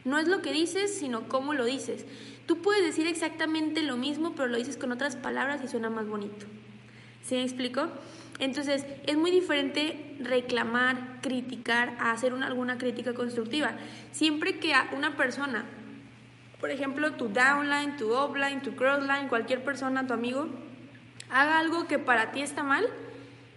No 0.05 0.17
es 0.19 0.27
lo 0.27 0.41
que 0.41 0.51
dices, 0.51 0.93
sino 0.93 1.29
cómo 1.29 1.53
lo 1.53 1.65
dices. 1.65 2.05
Tú 2.45 2.61
puedes 2.61 2.83
decir 2.83 3.07
exactamente 3.07 3.83
lo 3.83 3.95
mismo, 3.95 4.33
pero 4.35 4.47
lo 4.47 4.57
dices 4.57 4.77
con 4.77 4.91
otras 4.91 5.15
palabras 5.15 5.61
y 5.63 5.67
suena 5.67 5.89
más 5.89 6.07
bonito. 6.07 6.45
¿Sí 7.23 7.35
me 7.35 7.43
explico? 7.43 7.87
Entonces, 8.39 8.85
es 9.05 9.15
muy 9.15 9.31
diferente 9.31 10.17
reclamar, 10.19 11.21
criticar, 11.21 11.95
a 11.99 12.11
hacer 12.11 12.33
una, 12.33 12.47
alguna 12.47 12.77
crítica 12.77 13.13
constructiva. 13.13 13.75
Siempre 14.11 14.59
que 14.59 14.73
una 14.95 15.15
persona, 15.15 15.63
por 16.59 16.69
ejemplo, 16.69 17.13
tu 17.13 17.29
downline, 17.29 17.95
tu 17.95 18.13
upline, 18.13 18.61
tu 18.61 18.75
crossline, 18.75 19.29
cualquier 19.29 19.63
persona, 19.63 20.05
tu 20.05 20.13
amigo, 20.13 20.49
haga 21.33 21.57
algo 21.57 21.87
que 21.87 21.97
para 21.97 22.31
ti 22.31 22.41
está 22.41 22.61
mal, 22.61 22.87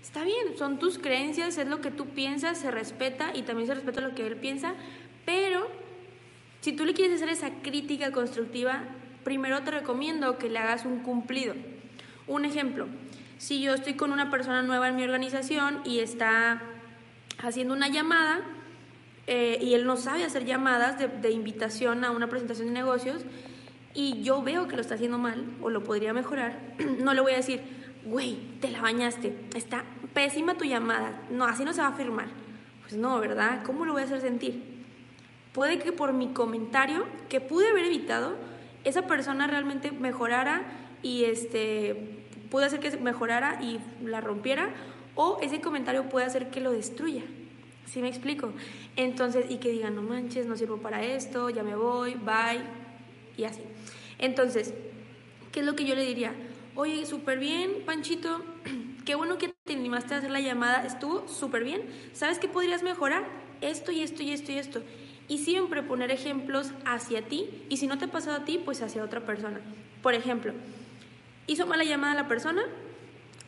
está 0.02 0.24
bien, 0.24 0.56
son 0.56 0.78
tus 0.78 0.98
creencias, 0.98 1.58
es 1.58 1.68
lo 1.68 1.82
que 1.82 1.90
tú 1.90 2.06
piensas, 2.06 2.58
se 2.58 2.70
respeta 2.70 3.32
y 3.34 3.42
también 3.42 3.68
se 3.68 3.74
respeta 3.74 4.00
lo 4.00 4.14
que 4.14 4.26
él 4.26 4.36
piensa, 4.36 4.72
pero 5.26 5.68
si 6.62 6.72
tú 6.72 6.86
le 6.86 6.94
quieres 6.94 7.16
hacer 7.16 7.28
esa 7.28 7.50
crítica 7.62 8.12
constructiva, 8.12 8.82
primero 9.24 9.62
te 9.62 9.72
recomiendo 9.72 10.38
que 10.38 10.48
le 10.48 10.58
hagas 10.58 10.86
un 10.86 11.00
cumplido. 11.00 11.54
Un 12.26 12.46
ejemplo, 12.46 12.86
si 13.36 13.60
yo 13.60 13.74
estoy 13.74 13.94
con 13.94 14.10
una 14.10 14.30
persona 14.30 14.62
nueva 14.62 14.88
en 14.88 14.96
mi 14.96 15.04
organización 15.04 15.82
y 15.84 16.00
está 16.00 16.62
haciendo 17.38 17.74
una 17.74 17.88
llamada 17.88 18.40
eh, 19.26 19.58
y 19.60 19.74
él 19.74 19.84
no 19.84 19.98
sabe 19.98 20.24
hacer 20.24 20.46
llamadas 20.46 20.98
de, 20.98 21.08
de 21.08 21.30
invitación 21.30 22.04
a 22.04 22.10
una 22.10 22.28
presentación 22.28 22.68
de 22.68 22.72
negocios 22.72 23.22
y 23.96 24.22
yo 24.22 24.42
veo 24.42 24.68
que 24.68 24.76
lo 24.76 24.82
está 24.82 24.94
haciendo 24.94 25.18
mal 25.18 25.44
o 25.60 25.70
lo 25.70 25.82
podría 25.82 26.12
mejorar, 26.12 26.76
no 27.00 27.14
le 27.14 27.20
voy 27.20 27.32
a 27.32 27.36
decir, 27.36 27.60
güey, 28.04 28.36
te 28.60 28.70
la 28.70 28.80
bañaste, 28.80 29.34
está 29.56 29.84
pésima 30.14 30.54
tu 30.54 30.64
llamada, 30.64 31.22
no, 31.30 31.46
así 31.46 31.64
no 31.64 31.72
se 31.72 31.80
va 31.80 31.88
a 31.88 31.92
firmar. 31.92 32.28
Pues 32.82 32.96
no, 32.96 33.18
¿verdad? 33.18 33.64
¿Cómo 33.64 33.84
lo 33.84 33.92
voy 33.92 34.02
a 34.02 34.04
hacer 34.04 34.20
sentir? 34.20 34.76
puede 35.56 35.78
que 35.78 35.90
por 35.90 36.12
mi 36.12 36.34
comentario 36.34 37.06
que 37.30 37.40
pude 37.40 37.70
haber 37.70 37.86
evitado, 37.86 38.34
esa 38.84 39.06
persona 39.06 39.46
realmente 39.46 39.90
mejorara 39.90 40.66
y 41.02 41.24
este 41.24 42.26
puede 42.50 42.66
hacer 42.66 42.78
que 42.78 42.94
mejorara 42.98 43.58
y 43.62 43.80
la 44.04 44.20
rompiera 44.20 44.68
o 45.14 45.38
ese 45.40 45.62
comentario 45.62 46.10
puede 46.10 46.26
hacer 46.26 46.50
que 46.50 46.60
lo 46.60 46.72
destruya. 46.72 47.22
¿Sí 47.86 48.02
me 48.02 48.08
explico? 48.08 48.52
Entonces, 48.96 49.46
y 49.48 49.56
que 49.56 49.70
digan, 49.70 49.94
no 49.94 50.02
manches, 50.02 50.44
no 50.44 50.58
sirvo 50.58 50.76
para 50.76 51.02
esto, 51.02 51.48
ya 51.48 51.62
me 51.62 51.74
voy, 51.74 52.16
bye, 52.16 52.60
y 53.38 53.44
así. 53.44 53.62
Entonces, 54.18 54.74
¿qué 55.52 55.60
es 55.60 55.66
lo 55.66 55.76
que 55.76 55.84
yo 55.84 55.94
le 55.94 56.04
diría? 56.04 56.32
Oye, 56.74 57.06
súper 57.06 57.38
bien, 57.38 57.82
Panchito, 57.84 58.42
qué 59.04 59.14
bueno 59.14 59.38
que 59.38 59.54
te 59.64 59.74
animaste 59.74 60.14
a 60.14 60.18
hacer 60.18 60.30
la 60.30 60.40
llamada, 60.40 60.84
estuvo 60.84 61.28
súper 61.28 61.64
bien. 61.64 61.82
¿Sabes 62.12 62.38
qué 62.38 62.48
podrías 62.48 62.82
mejorar? 62.82 63.24
Esto 63.60 63.92
y 63.92 64.02
esto 64.02 64.22
y 64.22 64.30
esto 64.30 64.52
y 64.52 64.58
esto 64.58 64.82
y 65.28 65.38
siempre 65.38 65.82
poner 65.82 66.10
ejemplos 66.10 66.70
hacia 66.84 67.22
ti 67.22 67.48
y 67.68 67.78
si 67.78 67.86
no 67.86 67.98
te 67.98 68.04
ha 68.04 68.10
pasado 68.12 68.36
a 68.36 68.44
ti, 68.44 68.60
pues 68.64 68.82
hacia 68.82 69.02
otra 69.02 69.20
persona. 69.26 69.60
Por 70.02 70.14
ejemplo, 70.14 70.52
hizo 71.46 71.66
mala 71.66 71.84
llamada 71.84 72.14
la 72.14 72.28
persona, 72.28 72.62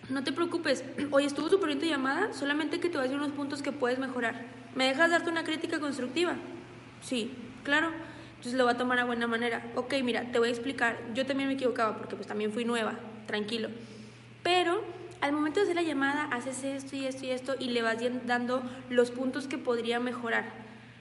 no 0.09 0.25
te 0.25 0.33
preocupes, 0.33 0.85
hoy 1.11 1.25
estuvo 1.25 1.49
súper 1.49 1.69
bien 1.69 1.79
tu 1.81 1.87
llamada, 1.87 2.33
solamente 2.33 2.81
que 2.81 2.89
te 2.89 2.97
voy 2.97 3.01
a 3.01 3.03
decir 3.09 3.19
unos 3.19 3.33
puntos 3.33 3.63
que 3.63 3.73
puedes 3.73 3.99
mejorar. 3.99 4.47
¿Me 4.75 4.87
dejas 4.87 5.11
darte 5.11 5.31
una 5.31 5.45
crítica 5.45 5.81
constructiva? 5.81 6.37
Sí, 7.03 7.33
claro. 7.65 7.91
Entonces 8.39 8.55
lo 8.55 8.67
va 8.67 8.73
a 8.73 8.77
tomar 8.77 9.01
a 9.01 9.05
buena 9.05 9.27
manera. 9.27 9.65
Ok, 9.75 9.95
mira, 10.05 10.31
te 10.31 10.39
voy 10.39 10.49
a 10.49 10.53
explicar. 10.53 10.97
Yo 11.13 11.27
también 11.27 11.49
me 11.49 11.55
equivocaba 11.57 11.97
porque 11.99 12.15
pues 12.15 12.29
también 12.29 12.53
fui 12.53 12.65
nueva, 12.65 12.95
tranquilo. 13.27 13.69
Pero 14.45 14.81
al 15.21 15.33
momento 15.33 15.59
de 15.59 15.65
hacer 15.65 15.75
la 15.75 15.83
llamada, 15.83 16.29
haces 16.31 16.63
esto 16.63 16.95
y 16.95 17.05
esto 17.05 17.27
y 17.27 17.31
esto 17.31 17.57
y 17.59 17.71
le 17.71 17.83
vas 17.83 17.99
dando 18.27 18.63
los 18.91 19.11
puntos 19.11 19.49
que 19.49 19.59
podría 19.59 19.99
mejorar. 19.99 20.45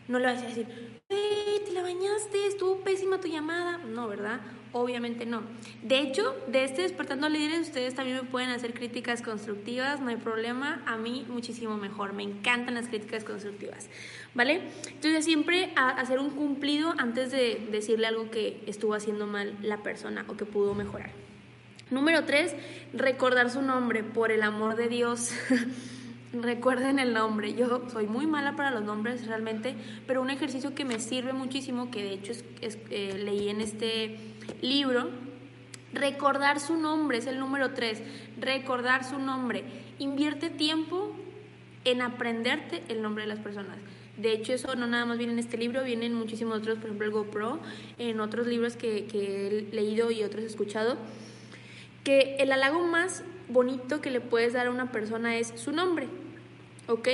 No 0.07 0.17
le 0.17 0.25
vas 0.25 0.41
a 0.41 0.47
decir, 0.47 0.65
te 1.07 1.71
la 1.73 1.83
bañaste, 1.83 2.47
estuvo 2.47 2.77
pésima 2.77 3.19
tu 3.19 3.27
llamada. 3.27 3.77
No, 3.77 4.07
¿verdad? 4.07 4.39
Obviamente 4.79 5.25
no. 5.25 5.41
De 5.81 5.99
hecho, 5.99 6.35
de 6.47 6.63
este 6.63 6.83
Despertando 6.83 7.29
Líderes, 7.29 7.61
ustedes 7.61 7.95
también 7.95 8.17
me 8.17 8.23
pueden 8.23 8.51
hacer 8.51 8.75
críticas 8.75 9.23
constructivas, 9.23 10.01
no 10.01 10.09
hay 10.09 10.17
problema. 10.17 10.83
A 10.85 10.97
mí 10.97 11.25
muchísimo 11.27 11.77
mejor. 11.77 12.13
Me 12.13 12.21
encantan 12.21 12.75
las 12.75 12.87
críticas 12.87 13.23
constructivas. 13.23 13.89
¿Vale? 14.35 14.61
Entonces, 14.87 15.25
siempre 15.25 15.73
hacer 15.75 16.19
un 16.19 16.29
cumplido 16.29 16.93
antes 16.99 17.31
de 17.31 17.67
decirle 17.71 18.05
algo 18.05 18.29
que 18.29 18.61
estuvo 18.67 18.93
haciendo 18.93 19.25
mal 19.25 19.57
la 19.63 19.81
persona 19.81 20.25
o 20.27 20.37
que 20.37 20.45
pudo 20.45 20.75
mejorar. 20.75 21.09
Número 21.89 22.25
tres, 22.25 22.53
recordar 22.93 23.49
su 23.49 23.63
nombre, 23.63 24.03
por 24.03 24.31
el 24.31 24.43
amor 24.43 24.75
de 24.75 24.89
Dios. 24.89 25.31
recuerden 26.41 26.99
el 26.99 27.13
nombre. 27.13 27.53
Yo 27.53 27.83
soy 27.91 28.07
muy 28.07 28.27
mala 28.27 28.55
para 28.55 28.71
los 28.71 28.83
nombres 28.83 29.27
realmente, 29.27 29.75
pero 30.05 30.21
un 30.21 30.29
ejercicio 30.29 30.73
que 30.73 30.85
me 30.85 30.99
sirve 30.99 31.33
muchísimo, 31.33 31.91
que 31.91 32.03
de 32.03 32.13
hecho 32.13 32.33
eh, 32.61 33.21
leí 33.23 33.49
en 33.49 33.61
este 33.61 34.17
libro, 34.61 35.09
recordar 35.93 36.59
su 36.59 36.77
nombre, 36.77 37.17
es 37.17 37.27
el 37.27 37.39
número 37.39 37.73
tres, 37.73 38.01
recordar 38.39 39.03
su 39.03 39.19
nombre. 39.19 39.63
Invierte 39.99 40.49
tiempo 40.49 41.15
en 41.85 42.01
aprenderte 42.01 42.83
el 42.89 43.01
nombre 43.01 43.23
de 43.23 43.29
las 43.29 43.39
personas. 43.39 43.77
De 44.17 44.31
hecho, 44.31 44.53
eso 44.53 44.75
no 44.75 44.87
nada 44.87 45.05
más 45.05 45.19
viene 45.19 45.33
en 45.33 45.39
este 45.39 45.57
libro, 45.57 45.83
viene 45.83 46.07
en 46.07 46.13
muchísimos 46.15 46.59
otros, 46.59 46.77
por 46.77 46.85
ejemplo, 46.85 47.05
el 47.05 47.11
GoPro, 47.11 47.59
en 47.99 48.19
otros 48.19 48.47
libros 48.47 48.75
que, 48.75 49.05
que 49.05 49.47
he 49.47 49.75
leído 49.75 50.09
y 50.09 50.23
otros 50.23 50.43
he 50.43 50.47
escuchado, 50.47 50.97
que 52.03 52.37
el 52.39 52.51
halago 52.51 52.83
más 52.87 53.23
bonito 53.47 54.01
que 54.01 54.09
le 54.09 54.19
puedes 54.19 54.53
dar 54.53 54.67
a 54.67 54.71
una 54.71 54.91
persona 54.91 55.37
es 55.37 55.53
su 55.55 55.71
nombre, 55.71 56.07
¿ok? 56.87 57.07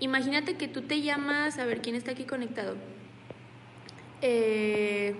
Imagínate 0.00 0.56
que 0.56 0.68
tú 0.68 0.82
te 0.82 1.02
llamas, 1.02 1.58
a 1.58 1.64
ver, 1.64 1.82
¿quién 1.82 1.96
está 1.96 2.12
aquí 2.12 2.24
conectado? 2.24 2.76
Eh, 4.22 5.14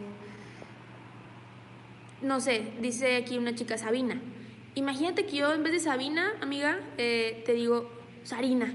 no 2.23 2.41
sé, 2.41 2.73
dice 2.81 3.17
aquí 3.17 3.39
una 3.39 3.55
chica, 3.55 3.79
Sabina. 3.79 4.21
Imagínate 4.75 5.27
que 5.27 5.37
yo 5.37 5.53
en 5.53 5.63
vez 5.63 5.73
de 5.73 5.81
Sabina, 5.81 6.33
amiga, 6.41 6.79
eh, 6.99 7.43
te 7.47 7.55
digo 7.55 7.91
Sarina. 8.25 8.67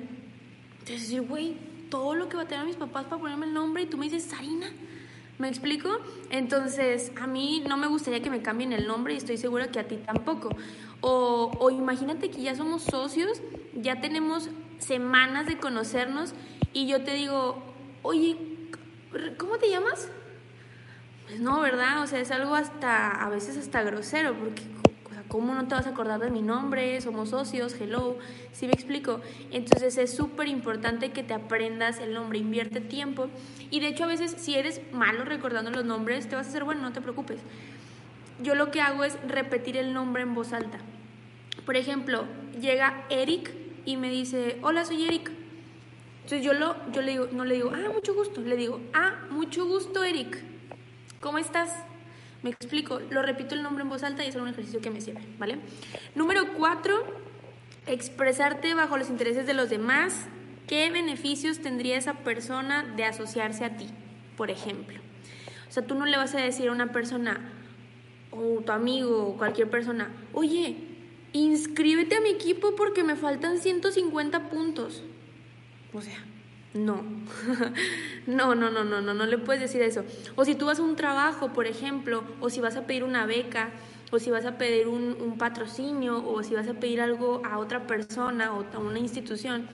Entonces 0.80 1.02
decir, 1.02 1.22
güey, 1.22 1.58
todo 1.90 2.16
lo 2.16 2.30
que 2.30 2.38
va 2.38 2.44
a 2.44 2.48
tener 2.48 2.66
mis 2.66 2.76
papás 2.76 3.06
para 3.06 3.22
ponerme 3.22 3.46
el 3.46 3.54
nombre 3.54 3.84
y 3.84 3.86
tú 3.86 3.98
me 3.98 4.06
dices 4.06 4.24
Sarina. 4.24 4.72
¿Me 5.38 5.48
explico? 5.48 5.90
Entonces, 6.30 7.12
a 7.20 7.26
mí 7.26 7.64
no 7.68 7.76
me 7.76 7.88
gustaría 7.88 8.22
que 8.22 8.30
me 8.30 8.42
cambien 8.42 8.74
el 8.74 8.86
nombre 8.86 9.16
y 9.16 9.18
estoy 9.18 9.38
segura 9.38 9.72
que 9.72 9.80
a 9.80 9.88
ti 9.88 9.98
tampoco. 9.98 10.50
O, 11.02 11.70
imagínate 11.72 12.30
que 12.30 12.42
ya 12.42 12.56
somos 12.56 12.84
socios, 12.84 13.42
ya 13.76 14.02
tenemos 14.02 14.50
semanas 14.78 15.48
de 15.48 15.58
conocernos 15.58 16.34
y 16.74 16.88
yo 16.88 17.04
te 17.04 17.16
digo, 17.16 17.62
oye, 18.04 18.38
¿cómo 19.38 19.58
te 19.58 19.70
llamas? 19.70 20.10
Pues 21.26 21.40
no, 21.40 21.60
¿verdad? 21.60 22.04
O 22.04 22.08
sea, 22.08 22.20
es 22.20 22.30
algo 22.30 22.54
hasta, 22.54 23.10
a 23.10 23.30
veces 23.30 23.58
hasta 23.58 23.82
grosero, 23.82 24.36
porque 24.36 24.62
¿cómo 25.28 25.56
no 25.56 25.68
te 25.68 25.76
vas 25.76 25.88
a 25.88 25.92
acordar 25.92 26.20
de 26.20 26.30
mi 26.30 26.42
nombre? 26.42 27.00
Somos 27.00 27.30
socios, 27.30 27.74
hello, 27.80 28.18
¿sí 28.52 28.68
me 28.68 28.74
explico? 28.74 29.22
Entonces 29.50 29.98
es 29.98 30.14
súper 30.14 30.50
importante 30.50 31.12
que 31.12 31.24
te 31.24 31.34
aprendas 31.34 32.00
el 32.00 32.14
nombre, 32.14 32.38
invierte 32.38 32.82
tiempo. 32.82 33.28
Y 33.70 33.80
de 33.80 33.88
hecho 33.88 34.04
a 34.04 34.08
veces 34.08 34.36
si 34.38 34.56
eres 34.56 34.82
malo 34.92 35.24
recordando 35.24 35.72
los 35.72 35.86
nombres, 35.86 36.28
te 36.28 36.36
vas 36.36 36.48
a 36.48 36.50
hacer 36.50 36.66
bueno, 36.66 36.82
no 36.82 36.92
te 36.92 37.02
preocupes. 37.02 37.40
Yo 38.42 38.56
lo 38.56 38.72
que 38.72 38.82
hago 38.82 39.04
es 39.04 39.18
repetir 39.28 39.78
el 39.78 39.94
nombre 39.94 40.24
en 40.24 40.34
voz 40.34 40.54
alta. 40.54 40.80
Por 41.66 41.76
ejemplo, 41.76 42.26
llega 42.60 43.06
Eric 43.10 43.54
y 43.86 43.98
me 43.98 44.10
dice, 44.10 44.58
hola, 44.62 44.86
soy 44.86 45.06
Eric. 45.06 45.32
Entonces 46.24 46.44
yo, 46.44 46.54
lo, 46.54 46.76
yo 46.92 47.02
le 47.02 47.12
digo, 47.12 47.28
no 47.32 47.46
le 47.46 47.56
digo, 47.56 47.72
ah, 47.74 47.90
mucho 47.94 48.14
gusto, 48.14 48.42
le 48.42 48.56
digo, 48.56 48.80
ah, 48.94 49.26
mucho 49.30 49.66
gusto, 49.66 50.04
Eric. 50.04 50.42
¿Cómo 51.20 51.38
estás? 51.38 51.72
Me 52.44 52.50
explico, 52.50 53.00
lo 53.12 53.22
repito 53.22 53.54
el 53.54 53.62
nombre 53.62 53.84
en 53.84 53.90
voz 53.90 54.04
alta 54.04 54.26
y 54.26 54.30
es 54.30 54.36
un 54.36 54.48
ejercicio 54.48 54.82
que 54.82 54.90
me 54.90 55.02
sirve, 55.02 55.22
¿vale? 55.38 55.60
Número 56.16 56.54
cuatro, 56.54 57.04
expresarte 57.86 58.74
bajo 58.74 58.98
los 58.98 59.10
intereses 59.10 59.46
de 59.46 59.54
los 59.54 59.70
demás. 59.70 60.26
¿Qué 60.68 60.90
beneficios 60.90 61.60
tendría 61.60 61.98
esa 61.98 62.16
persona 62.16 62.84
de 62.96 63.06
asociarse 63.06 63.66
a 63.66 63.78
ti, 63.78 63.90
por 64.38 64.50
ejemplo? 64.50 65.00
O 65.70 65.72
sea, 65.72 65.86
tú 65.86 65.96
no 65.96 66.06
le 66.06 66.18
vas 66.18 66.34
a 66.34 66.40
decir 66.40 66.70
a 66.70 66.72
una 66.72 66.92
persona, 66.92 67.40
o 68.32 68.62
tu 68.62 68.72
amigo, 68.72 69.28
o 69.28 69.38
cualquier 69.38 69.70
persona, 69.70 70.12
oye, 70.34 70.78
inscríbete 71.34 72.16
a 72.16 72.22
mi 72.22 72.30
equipo 72.30 72.76
porque 72.76 73.04
me 73.04 73.16
faltan 73.16 73.58
150 73.58 74.50
puntos. 74.50 75.04
O 75.94 76.02
sea, 76.02 76.18
no. 76.74 77.04
no, 78.28 78.56
no, 78.56 78.70
no, 78.70 78.84
no, 78.84 79.02
no, 79.02 79.14
no 79.14 79.26
le 79.26 79.38
puedes 79.38 79.62
decir 79.62 79.82
eso. 79.82 80.04
O 80.36 80.46
si 80.46 80.56
tú 80.56 80.66
vas 80.66 80.80
a 80.80 80.84
un 80.84 80.96
trabajo, 80.96 81.54
por 81.54 81.68
ejemplo, 81.68 82.24
o 82.40 82.50
si 82.50 82.62
vas 82.62 82.76
a 82.78 82.88
pedir 82.88 83.04
una 83.04 83.26
beca, 83.26 83.72
o 84.12 84.20
si 84.20 84.30
vas 84.30 84.46
a 84.46 84.58
pedir 84.58 84.88
un, 84.88 85.38
patrocinio, 85.38 86.24
o 86.26 86.44
si 86.44 86.54
vas 86.54 86.68
a 86.68 86.74
pedir 86.74 87.02
algo 87.02 87.42
a 87.46 87.58
otra 87.58 87.88
persona 87.88 88.54
o 88.54 88.66
a 88.74 88.80
una 88.80 89.00
institución, 89.00 89.68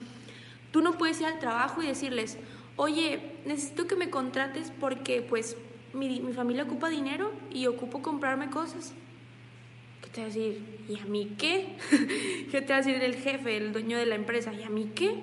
tú 0.70 0.80
no 0.80 0.96
puedes 0.96 1.20
ir 1.20 1.26
al 1.26 1.38
trabajo 1.38 1.82
y 1.82 1.86
decirles, 1.86 2.38
oye, 2.76 3.36
necesito 3.44 3.86
que 3.86 3.96
me 3.96 4.10
contrates 4.10 4.72
porque 4.80 5.22
pues 5.22 5.56
mi, 5.92 6.20
mi 6.20 6.32
familia 6.32 6.64
ocupa 6.64 6.88
dinero 6.88 7.32
y 7.52 7.66
ocupo 7.66 8.02
comprarme 8.02 8.50
cosas. 8.50 8.94
¿Qué 10.02 10.08
te 10.10 10.20
va 10.20 10.26
a 10.26 10.28
decir? 10.28 10.84
¿Y 10.88 10.98
a 10.98 11.04
mí 11.04 11.34
qué? 11.38 11.76
¿Qué 12.50 12.62
te 12.62 12.72
va 12.72 12.76
a 12.76 12.82
decir 12.82 13.02
el 13.02 13.16
jefe, 13.16 13.56
el 13.56 13.72
dueño 13.72 13.98
de 13.98 14.06
la 14.06 14.14
empresa? 14.14 14.52
¿Y 14.52 14.62
a 14.62 14.70
mí 14.70 14.90
qué? 14.94 15.22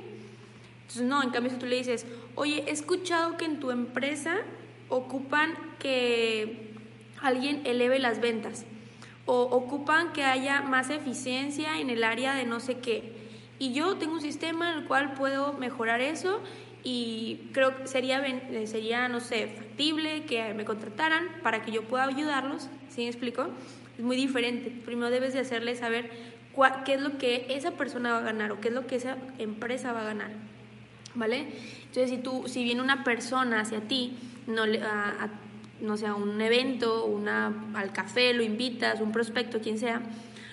Entonces, 0.82 1.04
no, 1.04 1.24
en 1.24 1.32
cambio, 1.32 1.52
si 1.52 1.58
tú 1.58 1.66
le 1.66 1.78
dices, 1.78 2.06
oye, 2.36 2.64
he 2.68 2.72
escuchado 2.72 3.38
que 3.38 3.46
en 3.46 3.60
tu 3.60 3.72
empresa 3.72 4.38
ocupan 4.90 5.56
que 5.80 6.74
alguien 7.22 7.62
eleve 7.66 7.98
las 8.00 8.22
ventas 8.22 8.66
o 9.26 9.42
ocupan 9.42 10.14
que 10.14 10.24
haya 10.24 10.62
más 10.62 10.90
eficiencia 10.92 11.80
en 11.80 11.90
el 11.90 12.04
área 12.04 12.36
de 12.36 12.46
no 12.46 12.60
sé 12.60 12.78
qué. 12.78 13.14
Y 13.58 13.74
yo 13.74 13.96
tengo 13.96 14.14
un 14.14 14.22
sistema 14.22 14.72
en 14.72 14.80
el 14.80 14.86
cual 14.86 15.14
puedo 15.14 15.54
mejorar 15.54 16.02
eso 16.02 16.42
y 16.86 17.50
creo 17.52 17.76
que 17.76 17.88
sería, 17.88 18.24
sería 18.66 19.10
no 19.10 19.20
sé, 19.20 19.48
factible 19.48 20.24
que 20.24 20.54
me 20.54 20.64
contrataran 20.64 21.28
para 21.44 21.64
que 21.64 21.72
yo 21.72 21.84
pueda 21.84 22.06
ayudarlos. 22.06 22.70
¿Sí 22.90 23.02
me 23.02 23.08
explico? 23.08 23.48
Es 23.98 24.04
muy 24.04 24.16
diferente. 24.16 24.72
Primero 24.86 25.10
debes 25.10 25.34
de 25.34 25.40
hacerle 25.40 25.76
saber 25.76 26.10
qué 26.86 26.94
es 26.94 27.02
lo 27.02 27.18
que 27.18 27.48
esa 27.50 27.72
persona 27.72 28.14
va 28.14 28.20
a 28.20 28.22
ganar 28.22 28.52
o 28.54 28.62
qué 28.62 28.70
es 28.70 28.74
lo 28.74 28.88
que 28.88 28.96
esa 28.96 29.18
empresa 29.40 29.92
va 29.92 30.02
a 30.02 30.06
ganar. 30.06 30.32
¿vale? 31.16 31.48
Entonces, 31.88 32.10
si 32.10 32.18
tú, 32.18 32.44
si 32.48 32.64
viene 32.64 32.82
una 32.82 33.04
persona 33.04 33.62
hacia 33.62 33.82
ti, 33.82 34.18
no, 34.48 34.66
le, 34.66 34.82
a, 34.82 35.30
no 35.82 35.98
sé, 35.98 36.06
a 36.06 36.14
un 36.14 36.40
evento, 36.40 37.06
una, 37.06 37.52
al 37.74 37.92
café, 37.92 38.34
lo 38.34 38.44
invitas, 38.44 39.02
un 39.02 39.12
prospecto, 39.12 39.60
quien 39.60 39.80
sea, 39.80 40.02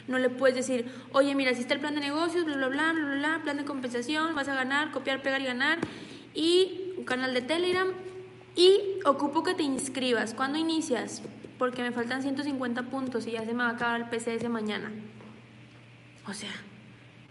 no 0.08 0.18
le 0.18 0.30
puedes 0.30 0.56
decir, 0.56 0.86
oye, 1.12 1.34
mira, 1.34 1.54
si 1.54 1.60
está 1.60 1.74
el 1.74 1.80
plan 1.80 1.94
de 1.94 2.00
negocios, 2.00 2.44
bla, 2.44 2.56
bla, 2.56 2.68
bla, 2.68 2.92
bla, 2.92 3.14
bla, 3.16 3.40
plan 3.42 3.56
de 3.56 3.64
compensación, 3.64 4.34
vas 4.34 4.48
a 4.48 4.54
ganar, 4.54 4.90
copiar, 4.90 5.22
pegar 5.22 5.40
y 5.40 5.44
ganar, 5.44 5.78
y 6.34 6.94
un 6.96 7.04
canal 7.04 7.34
de 7.34 7.42
Telegram, 7.42 7.88
y 8.54 9.00
ocupo 9.04 9.42
que 9.42 9.54
te 9.54 9.62
inscribas. 9.62 10.34
¿Cuándo 10.34 10.58
inicias? 10.58 11.22
Porque 11.58 11.82
me 11.82 11.92
faltan 11.92 12.22
150 12.22 12.82
puntos 12.84 13.26
y 13.26 13.32
ya 13.32 13.44
se 13.44 13.52
me 13.52 13.62
va 13.62 13.70
a 13.70 13.72
acabar 13.72 14.00
el 14.00 14.08
PCS 14.08 14.48
mañana. 14.48 14.90
O 16.28 16.34
sea, 16.34 16.50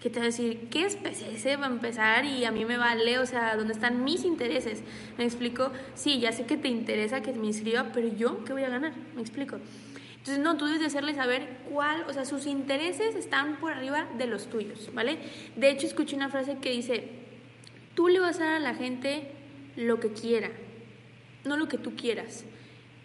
que 0.01 0.09
te 0.09 0.19
va 0.19 0.23
a 0.23 0.27
decir, 0.27 0.67
¿qué 0.71 0.85
es 0.85 0.95
PCS? 0.95 1.61
Va 1.61 1.67
a 1.67 1.69
empezar 1.69 2.25
y 2.25 2.43
a 2.45 2.51
mí 2.51 2.65
me 2.65 2.77
vale, 2.77 3.19
o 3.19 3.25
sea, 3.25 3.55
¿dónde 3.55 3.73
están 3.73 4.03
mis 4.03 4.25
intereses? 4.25 4.83
Me 5.17 5.25
explico, 5.25 5.71
sí, 5.93 6.19
ya 6.19 6.31
sé 6.31 6.45
que 6.45 6.57
te 6.57 6.67
interesa 6.67 7.21
que 7.21 7.33
me 7.33 7.47
inscriba, 7.47 7.91
pero 7.93 8.07
yo, 8.07 8.43
¿qué 8.43 8.53
voy 8.53 8.63
a 8.63 8.69
ganar? 8.69 8.93
Me 9.15 9.21
explico. 9.21 9.57
Entonces, 10.17 10.43
no, 10.43 10.57
tú 10.57 10.65
debes 10.65 10.81
de 10.81 10.87
hacerle 10.87 11.13
saber 11.15 11.59
cuál, 11.71 12.03
o 12.07 12.13
sea, 12.13 12.25
sus 12.25 12.45
intereses 12.45 13.15
están 13.15 13.57
por 13.57 13.73
arriba 13.73 14.07
de 14.17 14.27
los 14.27 14.47
tuyos, 14.49 14.89
¿vale? 14.93 15.17
De 15.55 15.69
hecho, 15.69 15.87
escuché 15.87 16.15
una 16.15 16.29
frase 16.29 16.57
que 16.57 16.71
dice, 16.71 17.20
tú 17.95 18.07
le 18.07 18.19
vas 18.19 18.39
a 18.39 18.45
dar 18.45 18.55
a 18.55 18.59
la 18.59 18.75
gente 18.75 19.31
lo 19.75 19.99
que 19.99 20.11
quiera, 20.11 20.49
no 21.45 21.57
lo 21.57 21.67
que 21.67 21.77
tú 21.77 21.95
quieras. 21.95 22.45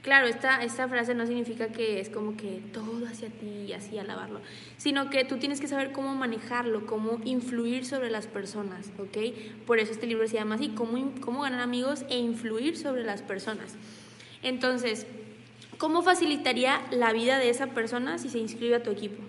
Claro, 0.06 0.28
esta, 0.28 0.62
esta 0.62 0.86
frase 0.86 1.16
no 1.16 1.26
significa 1.26 1.72
que 1.72 1.98
es 1.98 2.10
como 2.10 2.36
que 2.36 2.62
todo 2.72 3.04
hacia 3.08 3.28
ti 3.28 3.64
y 3.66 3.72
así 3.72 3.98
alabarlo, 3.98 4.40
sino 4.76 5.10
que 5.10 5.24
tú 5.24 5.38
tienes 5.38 5.60
que 5.60 5.66
saber 5.66 5.90
cómo 5.90 6.14
manejarlo, 6.14 6.86
cómo 6.86 7.18
influir 7.24 7.84
sobre 7.84 8.08
las 8.08 8.28
personas, 8.28 8.92
¿ok? 8.98 9.34
Por 9.66 9.80
eso 9.80 9.90
este 9.90 10.06
libro 10.06 10.28
se 10.28 10.34
llama 10.34 10.54
así, 10.54 10.68
cómo, 10.68 11.12
cómo 11.20 11.40
ganar 11.40 11.58
amigos 11.58 12.04
e 12.08 12.18
influir 12.18 12.76
sobre 12.76 13.02
las 13.02 13.22
personas. 13.22 13.74
Entonces, 14.44 15.08
¿cómo 15.76 16.02
facilitaría 16.02 16.80
la 16.92 17.12
vida 17.12 17.40
de 17.40 17.50
esa 17.50 17.68
persona 17.68 18.18
si 18.18 18.28
se 18.28 18.38
inscribe 18.38 18.76
a 18.76 18.84
tu 18.84 18.90
equipo? 18.90 19.24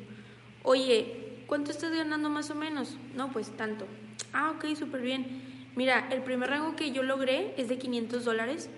Oye, 0.62 1.42
¿cuánto 1.48 1.72
estás 1.72 1.92
ganando 1.92 2.30
más 2.30 2.52
o 2.52 2.56
menos? 2.56 2.98
No, 3.16 3.32
pues 3.32 3.50
tanto. 3.58 3.88
Ah, 4.32 4.52
ok, 4.56 4.76
súper 4.76 5.02
bien. 5.02 5.26
Mira, 5.78 6.10
el 6.12 6.24
primer 6.24 6.50
rango 6.50 6.76
que 6.76 6.92
yo 6.92 7.04
logré 7.04 7.54
es 7.56 7.70
de 7.70 7.78
500 7.78 8.26
dólares 8.26 8.70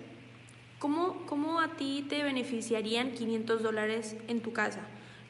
¿Cómo, 0.80 1.26
¿Cómo 1.26 1.60
a 1.60 1.76
ti 1.76 2.06
te 2.08 2.22
beneficiarían 2.22 3.10
500 3.10 3.62
dólares 3.62 4.16
en 4.28 4.40
tu 4.40 4.54
casa? 4.54 4.80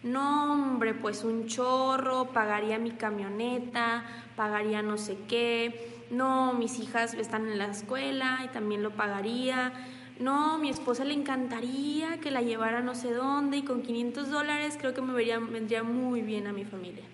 No, 0.05 0.53
hombre, 0.53 0.95
pues 0.95 1.25
un 1.25 1.49
chorro, 1.49 2.27
pagaría 2.27 2.79
mi 2.79 2.93
camioneta, 2.93 4.05
pagaría 4.37 4.81
no 4.81 4.97
sé 4.97 5.19
qué. 5.27 6.05
No, 6.13 6.53
mis 6.53 6.79
hijas 6.79 7.15
están 7.15 7.49
en 7.49 7.59
la 7.59 7.67
escuela 7.67 8.43
y 8.45 8.49
también 8.51 8.85
lo 8.85 8.93
pagaría. 8.93 9.73
No, 10.21 10.57
mi 10.59 10.71
esposa 10.71 11.05
le 11.05 11.15
encantaría 11.15 12.21
que 12.21 12.31
la 12.31 12.43
llevara 12.43 12.81
no 12.81 12.95
sé 12.95 13.13
dónde 13.13 13.57
y 13.57 13.63
con 13.63 13.83
500 13.83 14.31
dólares 14.31 14.77
creo 14.79 14.95
que 14.95 15.03
me 15.03 15.13
vendría 15.13 15.83
muy 15.83 16.23
bien 16.23 16.47
a 16.47 16.53
mi 16.53 16.65
familia. 16.65 17.05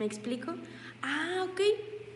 ¿Me 0.00 0.06
explico? 0.06 0.52
Ah, 1.00 1.46
ok, 1.48 1.60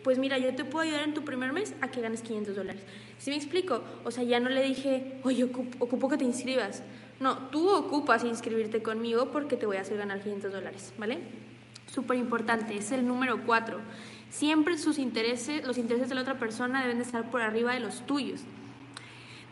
pues 0.03 0.19
mira, 0.19 0.37
yo 0.37 0.53
te 0.53 0.65
puedo 0.65 0.85
ayudar 0.85 1.03
en 1.03 1.13
tu 1.13 1.23
primer 1.23 1.53
mes 1.53 1.73
a 1.81 1.89
que 1.89 2.01
ganes 2.01 2.21
500 2.21 2.55
dólares. 2.55 2.81
¿Sí 3.17 3.29
me 3.29 3.37
explico? 3.37 3.81
O 4.03 4.11
sea, 4.11 4.23
ya 4.23 4.39
no 4.39 4.49
le 4.49 4.61
dije, 4.61 5.19
oye, 5.23 5.45
ocupo, 5.45 6.09
que 6.09 6.17
te 6.17 6.25
inscribas. 6.25 6.83
No, 7.19 7.37
tú 7.49 7.69
ocupas 7.69 8.23
inscribirte 8.23 8.83
conmigo 8.83 9.31
porque 9.31 9.55
te 9.55 9.65
voy 9.65 9.77
a 9.77 9.81
hacer 9.81 9.97
ganar 9.97 10.21
500 10.21 10.51
dólares, 10.51 10.93
¿vale? 10.97 11.19
Súper 11.87 12.17
importante, 12.17 12.75
es 12.75 12.91
el 12.91 13.07
número 13.07 13.45
4. 13.45 13.79
Siempre 14.29 14.77
sus 14.77 14.99
intereses, 14.99 15.65
los 15.65 15.77
intereses 15.77 16.09
de 16.09 16.15
la 16.15 16.21
otra 16.21 16.37
persona 16.37 16.81
deben 16.81 16.97
de 16.97 17.03
estar 17.03 17.29
por 17.31 17.41
arriba 17.41 17.73
de 17.73 17.79
los 17.79 18.05
tuyos. 18.05 18.41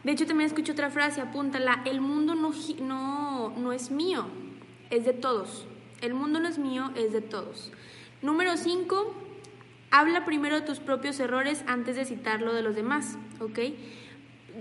De 0.04 0.12
hecho, 0.12 0.26
también 0.26 0.48
escucho 0.48 0.74
otra 0.74 0.90
frase, 0.90 1.22
apúntala, 1.22 1.84
el 1.86 2.02
mundo 2.02 2.34
no, 2.34 2.52
no, 2.82 3.54
no 3.58 3.72
es 3.72 3.92
mío, 3.92 4.26
es 4.90 5.06
de 5.06 5.14
todos. 5.14 5.66
El 6.02 6.16
mundo 6.16 6.40
no 6.40 6.48
es 6.48 6.58
mío, 6.58 6.92
es 6.96 7.14
de 7.14 7.22
todos. 7.22 7.72
Número 8.24 8.58
5, 8.58 9.14
habla 9.92 10.26
primero 10.26 10.56
de 10.56 10.66
tus 10.66 10.80
propios 10.80 11.20
errores 11.20 11.64
antes 11.68 11.96
de 11.96 12.06
citarlo 12.06 12.54
de 12.54 12.64
los 12.64 12.76
demás, 12.76 13.18
¿ok? 13.40 13.60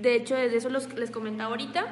De 0.00 0.14
hecho, 0.14 0.34
desde 0.34 0.58
eso 0.58 0.68
los, 0.68 0.92
les 0.94 1.10
comentaba 1.10 1.50
ahorita, 1.50 1.86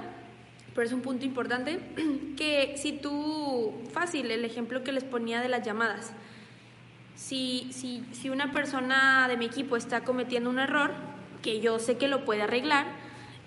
pero 0.74 0.86
es 0.86 0.92
un 0.92 1.00
punto 1.00 1.24
importante, 1.24 1.80
que 2.36 2.74
si 2.76 2.92
tú, 2.92 3.72
fácil, 3.92 4.30
el 4.30 4.44
ejemplo 4.44 4.84
que 4.84 4.92
les 4.92 5.04
ponía 5.04 5.40
de 5.40 5.48
las 5.48 5.64
llamadas, 5.64 6.12
si, 7.14 7.68
si, 7.72 8.04
si 8.12 8.30
una 8.30 8.52
persona 8.52 9.26
de 9.28 9.36
mi 9.36 9.46
equipo 9.46 9.76
está 9.76 10.04
cometiendo 10.04 10.50
un 10.50 10.58
error, 10.58 10.92
que 11.42 11.60
yo 11.60 11.78
sé 11.78 11.96
que 11.96 12.08
lo 12.08 12.24
puede 12.24 12.42
arreglar, 12.42 12.86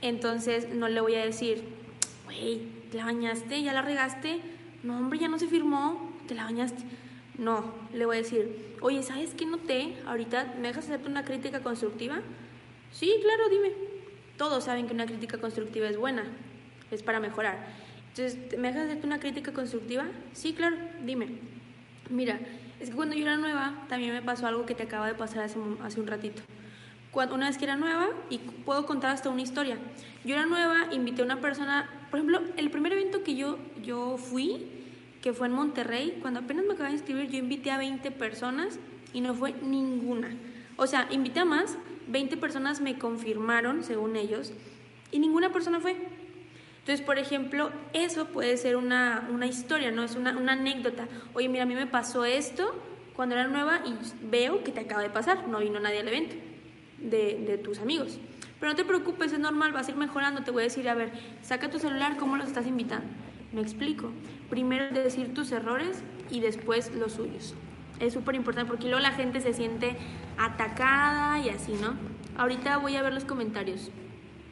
entonces 0.02 0.70
no 0.74 0.88
le 0.88 1.00
voy 1.02 1.16
a 1.16 1.26
decir, 1.26 1.64
güey, 2.26 2.62
¿te 2.92 2.98
la 2.98 3.06
bañaste? 3.06 3.62
¿Ya 3.62 3.74
la 3.74 3.82
regaste? 3.82 4.42
No, 4.84 4.98
hombre, 4.98 5.20
ya 5.20 5.28
no 5.28 5.38
se 5.38 5.48
firmó, 5.48 6.12
¿te 6.28 6.36
la 6.36 6.46
bañaste? 6.46 6.84
No, 7.42 7.74
le 7.92 8.06
voy 8.06 8.18
a 8.18 8.20
decir, 8.20 8.78
oye, 8.82 9.02
¿sabes 9.02 9.34
qué 9.34 9.48
noté? 9.48 9.96
Ahorita, 10.06 10.54
¿me 10.62 10.68
dejas 10.68 10.86
hacerte 10.86 11.10
una 11.10 11.26
crítica 11.26 11.62
constructiva? 11.62 12.20
Sí, 12.92 13.12
claro, 13.24 13.50
dime. 13.50 13.72
Todos 14.38 14.66
saben 14.66 14.86
que 14.86 14.94
una 14.94 15.08
crítica 15.08 15.40
constructiva 15.40 15.90
es 15.90 15.98
buena, 15.98 16.24
es 16.92 17.02
para 17.02 17.20
mejorar. 17.20 17.66
Entonces, 18.10 18.38
¿me 18.60 18.68
dejas 18.68 18.86
hacerte 18.86 19.08
una 19.08 19.20
crítica 19.20 19.54
constructiva? 19.54 20.06
Sí, 20.34 20.54
claro, 20.54 20.78
dime. 21.04 21.30
Mira, 22.12 22.40
es 22.80 22.92
que 22.92 22.96
cuando 22.96 23.16
yo 23.16 23.24
era 23.24 23.38
nueva, 23.38 23.86
también 23.90 24.14
me 24.14 24.22
pasó 24.22 24.46
algo 24.46 24.68
que 24.68 24.76
te 24.76 24.84
acaba 24.84 25.08
de 25.08 25.16
pasar 25.16 25.44
hace, 25.44 25.58
un 25.58 26.08
ratito. 26.08 26.44
Cuando, 27.10 27.34
una 27.34 27.48
vez 27.48 27.58
que 27.58 27.66
era 27.66 27.76
nueva, 27.76 28.10
y 28.30 28.38
puedo 28.38 28.86
contar 28.86 29.16
hasta 29.16 29.32
una 29.32 29.42
historia. 29.42 29.80
Yo 30.24 30.36
era 30.36 30.46
nueva, 30.46 30.94
invité 30.94 31.24
a 31.24 31.26
una 31.26 31.42
persona, 31.42 31.90
por 32.12 32.20
ejemplo, 32.20 32.44
el 32.56 32.70
primer 32.70 32.94
evento 32.94 33.24
que 33.24 33.34
yo, 33.34 33.58
yo 33.82 34.18
fui, 34.18 34.81
que 35.22 35.34
fue 35.34 35.48
en 35.48 35.54
Monterrey, 35.54 36.18
cuando 36.22 36.40
apenas 36.40 36.66
me 36.66 36.74
acabé 36.74 36.90
de 36.90 36.96
inscribir, 36.96 37.30
yo 37.30 37.38
invité 37.38 37.72
a 37.72 37.78
20 37.78 38.10
personas 38.12 38.80
y 39.14 39.22
no 39.22 39.34
fue 39.34 39.54
ninguna. 39.54 40.32
O 40.78 40.88
sea, 40.88 41.08
invité 41.12 41.42
a 41.42 41.46
más, 41.46 41.78
20 42.08 42.38
personas 42.38 42.82
me 42.82 42.98
confirmaron, 42.98 43.84
según 43.84 44.16
ellos, 44.16 44.52
y 45.12 45.20
ninguna 45.20 45.52
persona 45.52 45.80
fue. 45.80 45.96
Entonces, 46.80 47.06
por 47.06 47.20
ejemplo, 47.20 47.72
eso 47.94 48.26
puede 48.26 48.58
ser 48.58 48.76
una, 48.76 49.28
una 49.32 49.46
historia, 49.46 49.92
¿no? 49.92 50.04
Es 50.04 50.16
una, 50.16 50.36
una, 50.36 50.54
anécdota. 50.54 51.08
Oye, 51.34 51.48
mira, 51.48 51.64
a 51.64 51.68
mí 51.68 51.76
me 51.76 51.86
pasó 51.86 52.26
esto 52.26 52.74
cuando 53.16 53.36
era 53.36 53.48
nueva 53.48 53.82
y 53.86 53.94
veo 54.26 54.64
que 54.64 54.72
te 54.72 54.80
acaba 54.80 55.04
de 55.04 55.12
pasar, 55.12 55.48
no 55.48 55.60
vino 55.60 55.80
nadie 55.80 56.00
al 56.00 56.08
evento 56.08 56.36
de, 56.98 57.44
de 57.46 57.58
tus 57.60 57.78
amigos. 57.78 58.18
Pero 58.60 58.72
no 58.72 58.76
te 58.76 58.86
preocupes, 58.86 59.32
es 59.32 59.40
normal, 59.40 59.72
vas 59.72 59.88
a 59.88 59.92
ir 59.92 59.98
mejorando. 59.98 60.42
Te 60.42 60.50
voy 60.50 60.62
a 60.62 60.64
decir, 60.64 60.90
a 60.90 60.96
ver, 60.96 61.12
saca 61.44 61.70
tu 61.70 61.78
celular, 61.78 62.18
¿cómo 62.18 62.38
los 62.38 62.48
estás 62.48 62.66
invitando? 62.66 63.06
Me 63.52 63.62
explico. 63.62 64.12
Primero 64.52 64.90
decir 64.90 65.34
tus 65.34 65.52
errores 65.54 66.04
y 66.30 66.42
después 66.42 66.94
los 66.94 67.14
suyos. 67.14 67.56
Es 68.02 68.14
súper 68.14 68.36
importante 68.36 68.70
porque 68.70 68.88
luego 68.88 69.00
la 69.00 69.12
gente 69.12 69.40
se 69.40 69.54
siente 69.54 69.96
atacada 70.38 71.40
y 71.40 71.50
así, 71.50 71.72
¿no? 71.74 71.94
Ahorita 72.38 72.78
voy 72.78 72.98
a 72.98 73.02
ver 73.02 73.14
los 73.14 73.24
comentarios. 73.24 73.90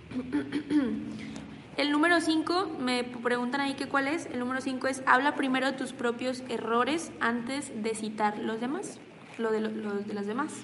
El 1.78 1.92
número 1.92 2.22
5, 2.22 2.78
me 2.80 3.04
preguntan 3.04 3.60
ahí 3.60 3.74
que 3.74 3.88
cuál 3.88 4.08
es. 4.08 4.28
El 4.28 4.40
número 4.40 4.62
5 4.62 4.88
es, 4.88 5.04
habla 5.06 5.36
primero 5.36 5.66
de 5.66 5.74
tus 5.74 5.92
propios 5.92 6.44
errores 6.48 7.12
antes 7.20 7.84
de 7.84 7.94
citar 7.94 8.40
los 8.40 8.62
demás, 8.62 9.00
lo 9.38 9.52
de, 9.52 9.60
los 9.60 10.08
de 10.08 10.14
los 10.14 10.26
demás. 10.26 10.64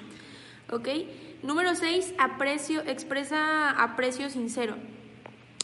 ¿Ok? 0.72 0.88
Número 1.44 1.76
6, 1.76 2.14
aprecio, 2.18 2.82
expresa 2.82 3.72
aprecio 3.72 4.30
sincero. 4.30 4.76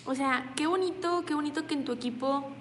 O 0.05 0.13
sea, 0.13 0.51
qué 0.57 0.67
bonito, 0.67 1.23
qué 1.25 1.35
bonito 1.35 1.67
que 1.67 1.73
en 1.73 1.85
tu 1.85 1.93
equipo 1.93 2.51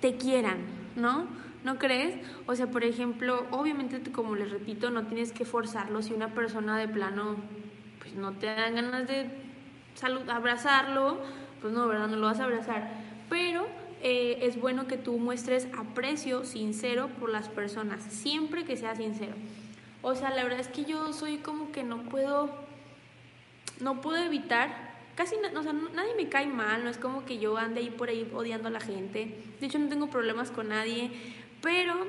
te 0.00 0.16
quieran, 0.16 0.58
¿no? 0.96 1.26
¿No 1.64 1.78
crees? 1.78 2.14
O 2.46 2.54
sea, 2.54 2.68
por 2.68 2.84
ejemplo, 2.84 3.46
obviamente, 3.50 4.00
como 4.12 4.34
les 4.34 4.50
repito, 4.50 4.90
no 4.90 5.06
tienes 5.06 5.32
que 5.32 5.44
forzarlo 5.44 6.02
si 6.02 6.12
una 6.12 6.34
persona 6.34 6.78
de 6.78 6.88
plano, 6.88 7.36
pues 7.98 8.14
no 8.14 8.32
te 8.32 8.46
dan 8.46 8.74
ganas 8.76 9.06
de 9.08 9.28
abrazarlo 10.28 11.18
pues 11.60 11.72
no, 11.72 11.86
¿verdad? 11.88 12.08
No 12.08 12.16
lo 12.16 12.26
vas 12.26 12.40
a 12.40 12.44
abrazar. 12.44 12.88
Pero 13.28 13.66
eh, 14.02 14.38
es 14.42 14.60
bueno 14.60 14.86
que 14.86 14.96
tú 14.96 15.18
muestres 15.18 15.68
aprecio 15.76 16.44
sincero 16.44 17.08
por 17.20 17.30
las 17.30 17.48
personas, 17.48 18.02
siempre 18.02 18.64
que 18.64 18.76
sea 18.76 18.94
sincero. 18.94 19.34
O 20.02 20.14
sea, 20.14 20.30
la 20.30 20.44
verdad 20.44 20.60
es 20.60 20.68
que 20.68 20.84
yo 20.84 21.12
soy 21.12 21.38
como 21.38 21.72
que 21.72 21.82
no 21.82 22.02
puedo, 22.04 22.50
no 23.80 24.00
puedo 24.00 24.22
evitar, 24.22 24.87
casi, 25.18 25.34
o 25.34 25.62
sea, 25.64 25.72
nadie 25.72 26.14
me 26.16 26.28
cae 26.28 26.46
mal, 26.46 26.84
no 26.84 26.90
es 26.90 26.96
como 26.96 27.24
que 27.24 27.40
yo 27.40 27.56
ande 27.56 27.80
ahí 27.80 27.90
por 27.90 28.08
ahí 28.08 28.30
odiando 28.32 28.68
a 28.68 28.70
la 28.70 28.78
gente. 28.78 29.34
De 29.58 29.66
hecho, 29.66 29.80
no 29.80 29.88
tengo 29.88 30.06
problemas 30.06 30.52
con 30.52 30.68
nadie, 30.68 31.10
pero 31.60 32.06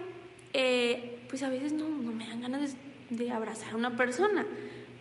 eh, 0.53 1.17
pues 1.27 1.41
a 1.41 1.49
veces 1.49 1.73
no, 1.73 1.89
no, 1.89 2.11
me 2.11 2.27
dan 2.27 2.41
ganas 2.41 2.75
de, 3.09 3.31
abrazar 3.31 3.73
a 3.73 3.77
una 3.77 3.97
persona. 3.97 4.45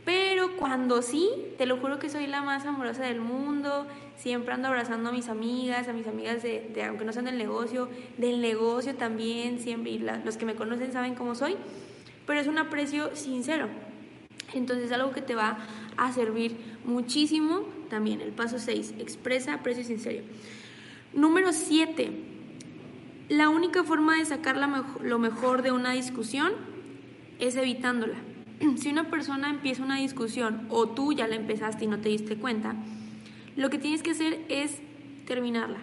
Pero 0.06 0.56
cuando 0.56 1.02
sí, 1.02 1.28
te 1.58 1.66
lo 1.66 1.76
juro 1.76 1.98
que 1.98 2.08
soy 2.08 2.26
la 2.26 2.40
más 2.40 2.64
amorosa 2.64 3.02
del 3.02 3.20
mundo. 3.20 3.86
Siempre 4.16 4.54
ando 4.54 4.68
abrazando 4.68 5.10
a 5.10 5.12
mis 5.12 5.28
amigas, 5.28 5.86
a 5.86 5.92
mis 5.92 6.06
amigas 6.06 6.42
de, 6.42 6.70
de 6.72 6.84
aunque 6.84 7.04
no 7.04 7.12
sean 7.12 7.26
del 7.26 7.36
negocio, 7.36 7.90
del 8.16 8.40
negocio 8.40 8.94
también, 8.94 9.58
siempre. 9.58 9.92
Y 9.92 9.98
los 9.98 10.38
que 10.38 10.46
me 10.46 10.54
conocen 10.54 10.92
saben 10.92 11.14
cómo 11.14 11.34
soy. 11.34 11.56
Pero 12.26 12.40
es 12.40 12.46
un 12.46 12.56
aprecio 12.56 13.14
sincero. 13.14 13.68
Entonces 14.54 14.86
es 14.86 14.92
algo 14.92 15.10
que 15.10 15.20
te 15.20 15.34
va 15.34 15.58
a 15.98 16.10
servir 16.12 16.77
muchísimo 16.88 17.60
también. 17.88 18.20
El 18.20 18.32
paso 18.32 18.58
6, 18.58 18.94
expresa 18.98 19.54
aprecio 19.54 19.84
sincero. 19.84 20.24
Número 21.12 21.52
7, 21.52 22.10
la 23.28 23.48
única 23.48 23.84
forma 23.84 24.18
de 24.18 24.24
sacar 24.24 24.56
lo 25.02 25.18
mejor 25.18 25.62
de 25.62 25.72
una 25.72 25.92
discusión 25.92 26.52
es 27.38 27.56
evitándola. 27.56 28.16
si 28.76 28.88
una 28.88 29.10
persona 29.10 29.50
empieza 29.50 29.82
una 29.82 29.98
discusión 29.98 30.66
o 30.70 30.88
tú 30.88 31.12
ya 31.12 31.28
la 31.28 31.36
empezaste 31.36 31.84
y 31.84 31.88
no 31.88 32.00
te 32.00 32.08
diste 32.08 32.36
cuenta, 32.36 32.74
lo 33.56 33.70
que 33.70 33.78
tienes 33.78 34.02
que 34.02 34.12
hacer 34.12 34.40
es 34.48 34.80
terminarla. 35.26 35.78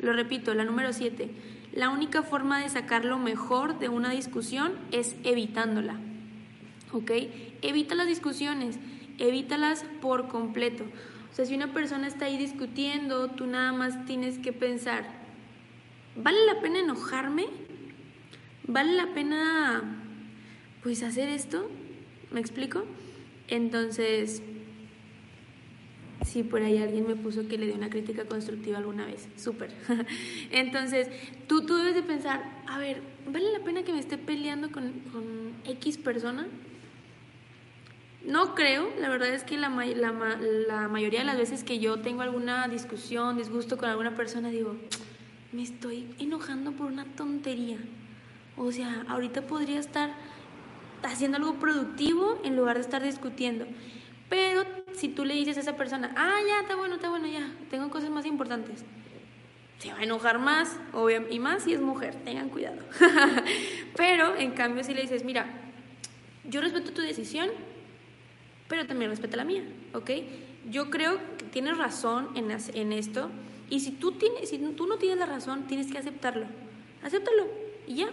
Lo 0.00 0.12
repito, 0.12 0.54
la 0.54 0.64
número 0.64 0.92
7. 0.92 1.30
La 1.72 1.90
única 1.90 2.22
forma 2.22 2.60
de 2.60 2.68
sacar 2.68 3.04
lo 3.04 3.18
mejor 3.18 3.78
de 3.78 3.88
una 3.88 4.10
discusión 4.10 4.72
es 4.90 5.14
evitándola. 5.24 6.00
¿Ok? 6.92 7.10
Evita 7.62 7.94
las 7.94 8.08
discusiones, 8.08 8.78
evítalas 9.20 9.84
por 10.00 10.28
completo. 10.28 10.84
O 11.30 11.34
sea, 11.34 11.44
si 11.44 11.54
una 11.54 11.72
persona 11.72 12.08
está 12.08 12.24
ahí 12.24 12.36
discutiendo, 12.36 13.28
tú 13.28 13.46
nada 13.46 13.72
más 13.72 14.04
tienes 14.04 14.38
que 14.38 14.52
pensar, 14.52 15.04
¿vale 16.16 16.38
la 16.46 16.60
pena 16.60 16.80
enojarme? 16.80 17.46
¿Vale 18.66 18.92
la 18.94 19.06
pena 19.14 19.82
pues 20.82 21.02
hacer 21.02 21.28
esto? 21.28 21.70
¿Me 22.32 22.40
explico? 22.40 22.84
Entonces, 23.48 24.42
sí, 26.24 26.42
por 26.42 26.62
ahí 26.62 26.78
alguien 26.78 27.06
me 27.06 27.16
puso 27.16 27.48
que 27.48 27.58
le 27.58 27.66
dio 27.66 27.74
una 27.74 27.90
crítica 27.90 28.24
constructiva 28.24 28.78
alguna 28.78 29.06
vez. 29.06 29.28
Súper. 29.36 29.72
Entonces, 30.50 31.08
tú, 31.46 31.66
tú 31.66 31.76
debes 31.76 31.94
de 31.94 32.02
pensar, 32.02 32.42
a 32.66 32.78
ver, 32.78 33.02
¿vale 33.26 33.52
la 33.52 33.64
pena 33.64 33.82
que 33.82 33.92
me 33.92 34.00
esté 34.00 34.18
peleando 34.18 34.70
con, 34.70 34.92
con 35.12 35.52
X 35.64 35.98
persona? 35.98 36.46
No 38.24 38.54
creo, 38.54 38.90
la 38.98 39.08
verdad 39.08 39.30
es 39.30 39.44
que 39.44 39.56
la, 39.56 39.70
mayoría 39.70 41.20
de 41.20 41.24
las 41.24 41.38
veces 41.38 41.64
que 41.64 41.78
yo 41.78 42.00
tengo 42.00 42.22
alguna 42.22 42.68
discusión, 42.68 43.38
disgusto 43.38 43.78
con 43.78 43.88
alguna 43.88 44.14
persona, 44.14 44.50
digo, 44.50 44.76
me 45.52 45.62
estoy 45.62 46.14
enojando 46.18 46.72
por 46.72 46.86
una 46.86 47.04
tontería. 47.04 47.78
O 48.56 48.72
sea, 48.72 49.06
ahorita 49.08 49.42
podría 49.42 49.78
estar 49.78 50.12
haciendo 51.02 51.38
algo 51.38 51.54
productivo 51.54 52.38
en 52.44 52.56
lugar 52.56 52.76
de 52.76 52.82
estar 52.82 53.02
discutiendo. 53.02 53.66
Pero 54.28 54.64
si 54.92 55.08
tú 55.08 55.24
le 55.24 55.34
dices 55.34 55.56
a 55.56 55.60
esa 55.60 55.76
persona, 55.76 56.12
ah, 56.16 56.38
ya, 56.46 56.60
está 56.60 56.76
bueno, 56.76 56.96
está 56.96 57.08
bueno, 57.08 57.26
ya, 57.26 57.50
tengo 57.70 57.88
cosas 57.90 58.10
más 58.10 58.26
importantes, 58.26 58.84
se 59.78 59.92
va 59.92 59.98
a 59.98 60.02
enojar 60.02 60.38
más, 60.38 60.78
obvio, 60.92 61.26
y 61.30 61.38
más 61.38 61.64
si 61.64 61.72
es 61.72 61.80
mujer, 61.80 62.14
tengan 62.22 62.50
cuidado. 62.50 62.82
pero 63.96 64.36
en 64.36 64.52
cambio 64.52 64.84
si 64.84 64.92
le 64.92 65.00
dices, 65.00 65.24
mira, 65.24 65.46
yo 66.44 66.60
respeto 66.60 66.92
tu 66.92 67.00
decisión, 67.00 67.48
pero 68.70 68.86
también 68.86 69.10
respeto 69.10 69.36
la 69.36 69.44
mía, 69.44 69.64
¿ok? 69.92 70.10
Yo 70.70 70.90
creo 70.90 71.18
que 71.36 71.44
tienes 71.46 71.76
razón 71.76 72.28
en, 72.36 72.50
en 72.50 72.92
esto, 72.92 73.28
y 73.68 73.80
si 73.80 73.90
tú, 73.90 74.12
tienes, 74.12 74.48
si 74.48 74.58
tú 74.58 74.86
no 74.86 74.96
tienes 74.96 75.18
la 75.18 75.26
razón, 75.26 75.66
tienes 75.66 75.90
que 75.90 75.98
aceptarlo. 75.98 76.46
Acéptalo 77.02 77.48
y 77.88 77.96
ya, 77.96 78.10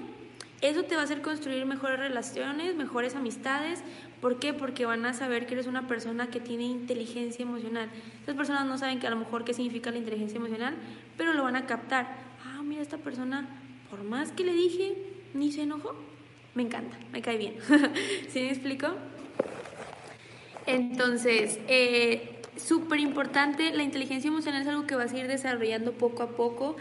eso 0.61 0.83
te 0.83 0.95
va 0.95 1.01
a 1.01 1.03
hacer 1.03 1.21
construir 1.21 1.63
mejores 1.67 1.99
relaciones, 1.99 2.75
mejores 2.75 3.15
amistades. 3.15 3.83
¿Por 4.19 4.39
qué? 4.39 4.55
Porque 4.55 4.87
van 4.87 5.05
a 5.05 5.13
saber 5.13 5.45
que 5.45 5.53
eres 5.53 5.67
una 5.67 5.87
persona 5.87 6.31
que 6.31 6.39
tiene 6.39 6.63
inteligencia 6.63 7.43
emocional. 7.43 7.89
Estas 8.19 8.35
personas 8.35 8.65
no 8.65 8.79
saben 8.79 8.99
que 8.99 9.05
a 9.05 9.11
lo 9.11 9.17
mejor 9.17 9.43
qué 9.43 9.53
significa 9.53 9.91
la 9.91 9.99
inteligencia 9.99 10.37
emocional, 10.37 10.73
pero 11.17 11.33
lo 11.33 11.43
van 11.43 11.55
a 11.55 11.67
captar. 11.67 12.07
Ah, 12.43 12.63
mira, 12.63 12.81
esta 12.81 12.97
persona, 12.97 13.47
por 13.91 14.03
más 14.03 14.31
que 14.31 14.43
le 14.43 14.53
dije, 14.53 14.95
ni 15.35 15.51
se 15.51 15.61
enojó. 15.61 15.95
me 16.55 16.63
encanta, 16.63 16.97
me 17.11 17.21
cae 17.21 17.37
bien. 17.37 17.57
¿Sí 18.29 18.39
me 18.39 18.49
explico? 18.49 18.95
Entonces, 20.67 21.59
eh, 21.69 22.41
súper 22.57 22.99
importante, 22.99 23.71
la 23.71 23.83
inteligencia 23.83 24.27
emocional 24.27 24.61
es 24.61 24.67
algo 24.67 24.85
que 24.85 24.95
vas 24.95 25.13
a 25.13 25.17
ir 25.17 25.27
desarrollando 25.27 25.93
poco 25.93 26.23
a 26.23 26.35
poco. 26.35 26.75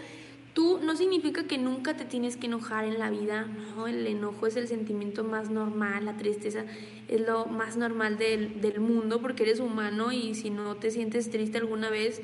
Tú 0.54 0.80
no 0.82 0.96
significa 0.96 1.44
que 1.44 1.56
nunca 1.56 1.96
te 1.96 2.04
tienes 2.04 2.36
que 2.36 2.46
enojar 2.46 2.84
en 2.84 2.98
la 2.98 3.10
vida, 3.10 3.46
¿no? 3.76 3.86
El 3.86 4.06
enojo 4.06 4.48
es 4.48 4.56
el 4.56 4.66
sentimiento 4.66 5.22
más 5.22 5.50
normal, 5.50 6.04
la 6.04 6.16
tristeza 6.16 6.64
es 7.08 7.20
lo 7.20 7.46
más 7.46 7.76
normal 7.76 8.18
del, 8.18 8.60
del 8.60 8.80
mundo 8.80 9.20
porque 9.20 9.44
eres 9.44 9.60
humano 9.60 10.12
y 10.12 10.34
si 10.34 10.50
no 10.50 10.74
te 10.76 10.90
sientes 10.90 11.30
triste 11.30 11.58
alguna 11.58 11.88
vez, 11.88 12.20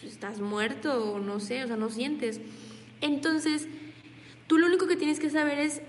pues, 0.00 0.12
estás 0.12 0.40
muerto 0.40 1.12
o 1.12 1.18
no 1.18 1.40
sé, 1.40 1.64
o 1.64 1.66
sea, 1.66 1.76
no 1.76 1.88
sientes. 1.88 2.40
Entonces, 3.00 3.68
tú 4.48 4.58
lo 4.58 4.66
único 4.66 4.86
que 4.86 4.96
tienes 4.96 5.18
que 5.18 5.30
saber 5.30 5.58
es 5.60 5.80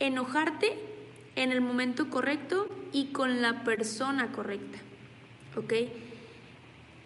enojarte 0.00 0.93
en 1.36 1.52
el 1.52 1.60
momento 1.60 2.10
correcto 2.10 2.68
y 2.92 3.06
con 3.06 3.42
la 3.42 3.64
persona 3.64 4.32
correcta. 4.32 4.78
¿Ok? 5.56 5.72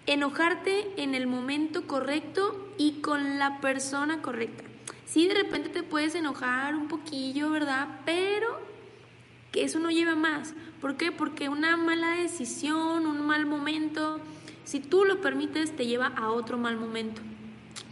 Enojarte 0.06 0.86
en 0.96 1.14
el 1.14 1.26
momento 1.26 1.86
correcto 1.86 2.72
y 2.78 3.00
con 3.00 3.38
la 3.38 3.60
persona 3.60 4.22
correcta. 4.22 4.64
Sí, 5.06 5.26
de 5.26 5.34
repente 5.34 5.70
te 5.70 5.82
puedes 5.82 6.14
enojar 6.14 6.74
un 6.74 6.88
poquillo, 6.88 7.50
¿verdad? 7.50 7.88
Pero 8.04 8.60
que 9.52 9.64
eso 9.64 9.78
no 9.78 9.90
lleva 9.90 10.14
más. 10.14 10.54
¿Por 10.80 10.96
qué? 10.96 11.12
Porque 11.12 11.48
una 11.48 11.76
mala 11.76 12.10
decisión, 12.10 13.06
un 13.06 13.26
mal 13.26 13.46
momento, 13.46 14.20
si 14.64 14.80
tú 14.80 15.04
lo 15.04 15.20
permites, 15.20 15.74
te 15.74 15.86
lleva 15.86 16.08
a 16.08 16.30
otro 16.30 16.58
mal 16.58 16.76
momento. 16.76 17.22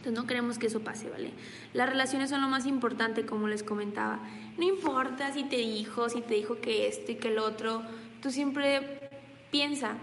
Entonces 0.07 0.23
no 0.23 0.29
queremos 0.29 0.59
que 0.61 0.69
eso 0.69 0.83
pase, 0.83 1.11
¿vale? 1.11 1.33
Las 1.73 1.89
relaciones 1.89 2.31
son 2.31 2.41
lo 2.41 2.47
más 2.47 2.65
importante, 2.65 3.27
como 3.27 3.49
les 3.49 3.65
comentaba. 3.65 4.21
No 4.57 4.63
importa 4.63 5.33
si 5.33 5.43
te 5.43 5.57
dijo, 5.57 6.09
si 6.09 6.21
te 6.21 6.35
dijo 6.35 6.61
que 6.61 6.87
esto 6.87 7.11
y 7.11 7.17
que 7.17 7.27
el 7.27 7.41
otro, 7.41 7.83
tú 8.23 8.31
siempre 8.31 9.11
piensa, 9.51 9.97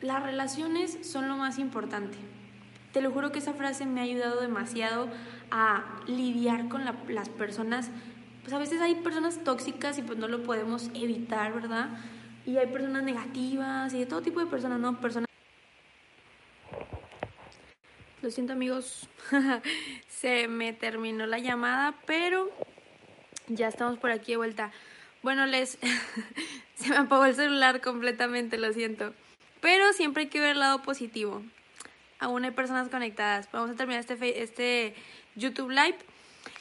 las 0.00 0.22
relaciones 0.22 1.00
son 1.02 1.28
lo 1.28 1.36
más 1.36 1.58
importante. 1.58 2.16
Te 2.94 3.02
lo 3.02 3.10
juro 3.10 3.30
que 3.30 3.40
esa 3.40 3.52
frase 3.52 3.84
me 3.84 4.00
ha 4.00 4.04
ayudado 4.04 4.40
demasiado 4.40 5.08
a 5.50 5.84
lidiar 6.06 6.70
con 6.70 6.86
las 6.86 7.28
personas. 7.28 7.90
Pues 8.40 8.54
a 8.54 8.58
veces 8.58 8.80
hay 8.80 8.94
personas 8.94 9.44
tóxicas 9.44 9.98
y 9.98 10.02
pues 10.02 10.18
no 10.18 10.28
lo 10.28 10.44
podemos 10.44 10.88
evitar, 10.94 11.52
¿verdad? 11.52 11.90
Y 12.46 12.56
hay 12.56 12.68
personas 12.68 13.02
negativas 13.02 13.92
y 13.92 13.98
de 13.98 14.06
todo 14.06 14.22
tipo 14.22 14.40
de 14.40 14.46
personas, 14.46 14.80
¿no? 14.80 14.98
Personas... 14.98 15.26
Lo 18.22 18.30
siento 18.30 18.52
amigos, 18.52 19.08
se 20.08 20.46
me 20.46 20.72
terminó 20.72 21.26
la 21.26 21.40
llamada, 21.40 21.96
pero 22.06 22.48
ya 23.48 23.66
estamos 23.66 23.98
por 23.98 24.12
aquí 24.12 24.30
de 24.30 24.36
vuelta. 24.36 24.70
Bueno, 25.24 25.44
les 25.44 25.76
se 26.76 26.88
me 26.90 26.98
apagó 26.98 27.24
el 27.24 27.34
celular 27.34 27.80
completamente, 27.80 28.58
lo 28.58 28.72
siento. 28.72 29.12
Pero 29.60 29.92
siempre 29.92 30.22
hay 30.22 30.28
que 30.28 30.38
ver 30.38 30.52
el 30.52 30.60
lado 30.60 30.82
positivo. 30.82 31.42
Aún 32.20 32.44
hay 32.44 32.52
personas 32.52 32.88
conectadas. 32.90 33.50
Vamos 33.50 33.70
a 33.70 33.74
terminar 33.74 34.04
este, 34.08 34.42
este 34.44 34.94
YouTube 35.34 35.70
Live. 35.70 35.98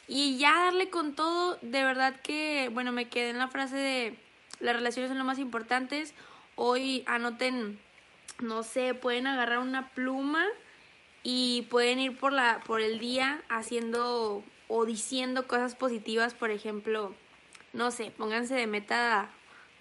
Y 0.07 0.39
ya 0.39 0.65
darle 0.65 0.89
con 0.89 1.13
todo, 1.13 1.59
de 1.61 1.83
verdad 1.83 2.19
que, 2.21 2.71
bueno, 2.73 2.91
me 2.91 3.07
quedé 3.07 3.29
en 3.29 3.37
la 3.37 3.49
frase 3.49 3.75
de 3.75 4.15
las 4.61 4.75
relaciones 4.75 5.09
son 5.09 5.19
lo 5.19 5.25
más 5.25 5.37
importantes. 5.37 6.15
Hoy 6.55 7.03
anoten, 7.05 7.77
no 8.39 8.63
sé, 8.63 8.95
pueden 8.95 9.27
agarrar 9.27 9.59
una 9.59 9.89
pluma 9.89 10.43
y 11.23 11.63
pueden 11.69 11.99
ir 11.99 12.17
por, 12.17 12.33
la, 12.33 12.61
por 12.65 12.81
el 12.81 12.99
día 12.99 13.41
haciendo 13.49 14.43
o 14.67 14.85
diciendo 14.85 15.47
cosas 15.47 15.75
positivas, 15.75 16.33
por 16.33 16.49
ejemplo, 16.49 17.13
no 17.73 17.91
sé, 17.91 18.11
pónganse 18.17 18.55
de 18.55 18.67
meta 18.67 19.29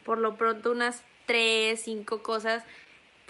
por 0.04 0.18
lo 0.18 0.36
pronto 0.36 0.72
unas 0.72 1.04
tres, 1.26 1.82
cinco 1.82 2.22
cosas, 2.22 2.64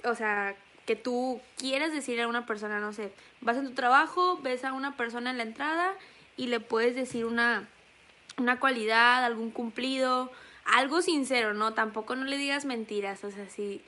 o 0.05 0.15
sea, 0.15 0.57
que 0.87 0.97
tú 0.97 1.41
quieres 1.57 1.93
decir 1.93 2.21
a 2.21 2.29
una 2.29 2.47
persona, 2.47 2.81
no 2.81 2.93
sé, 2.93 3.13
vas 3.41 3.57
en 3.57 3.67
tu 3.67 3.75
trabajo, 3.75 4.39
ves 4.43 4.65
a 4.65 4.73
una 4.73 4.97
persona 4.97 5.31
en 5.31 5.37
la 5.37 5.43
entrada 5.43 5.93
y 6.37 6.47
le 6.47 6.61
puedes 6.61 6.95
decir 6.95 7.27
una, 7.27 7.69
una 8.39 8.59
cualidad, 8.59 9.25
algún 9.25 9.51
cumplido, 9.51 10.33
algo 10.65 11.03
sincero, 11.03 11.55
¿no? 11.55 11.75
Tampoco 11.75 12.17
no 12.17 12.25
le 12.25 12.39
digas 12.39 12.65
mentiras, 12.65 13.23
o 13.25 13.31
sea, 13.31 13.49
si, 13.49 13.83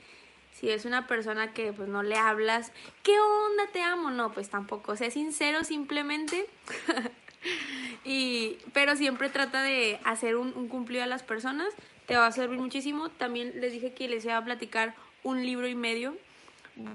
si 0.63 0.71
es 0.71 0.85
una 0.85 1.07
persona 1.07 1.51
que 1.51 1.73
pues 1.73 1.89
no 1.89 2.03
le 2.03 2.15
hablas, 2.15 2.71
¿qué 3.03 3.19
onda? 3.19 3.67
Te 3.73 3.81
amo, 3.81 4.11
no, 4.11 4.31
pues 4.31 4.47
tampoco, 4.47 4.95
sé 4.95 5.11
sincero 5.11 5.65
simplemente. 5.65 6.47
y, 8.05 8.59
pero 8.71 8.95
siempre 8.95 9.27
trata 9.27 9.61
de 9.61 9.99
hacer 10.05 10.37
un, 10.37 10.53
un, 10.55 10.69
cumplido 10.69 11.03
a 11.03 11.05
las 11.05 11.21
personas, 11.21 11.67
te 12.05 12.15
va 12.15 12.27
a 12.27 12.31
servir 12.31 12.57
muchísimo. 12.59 13.09
También 13.09 13.59
les 13.59 13.73
dije 13.73 13.93
que 13.93 14.07
les 14.07 14.23
iba 14.23 14.37
a 14.37 14.45
platicar 14.45 14.95
un 15.21 15.45
libro 15.45 15.67
y 15.67 15.75
medio. 15.75 16.15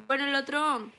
Bueno, 0.07 0.25
el 0.25 0.35
otro 0.35 0.91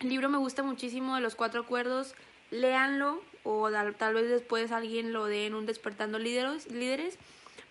libro 0.00 0.30
me 0.30 0.38
gusta 0.38 0.62
muchísimo 0.62 1.16
de 1.16 1.20
los 1.20 1.34
cuatro 1.34 1.60
acuerdos, 1.60 2.14
léanlo 2.50 3.22
o 3.42 3.68
tal 3.98 4.14
vez 4.14 4.30
después 4.30 4.72
alguien 4.72 5.12
lo 5.12 5.26
dé 5.26 5.44
en 5.44 5.54
un 5.54 5.66
despertando 5.66 6.18
líderes, 6.18 6.72
líderes. 6.72 7.18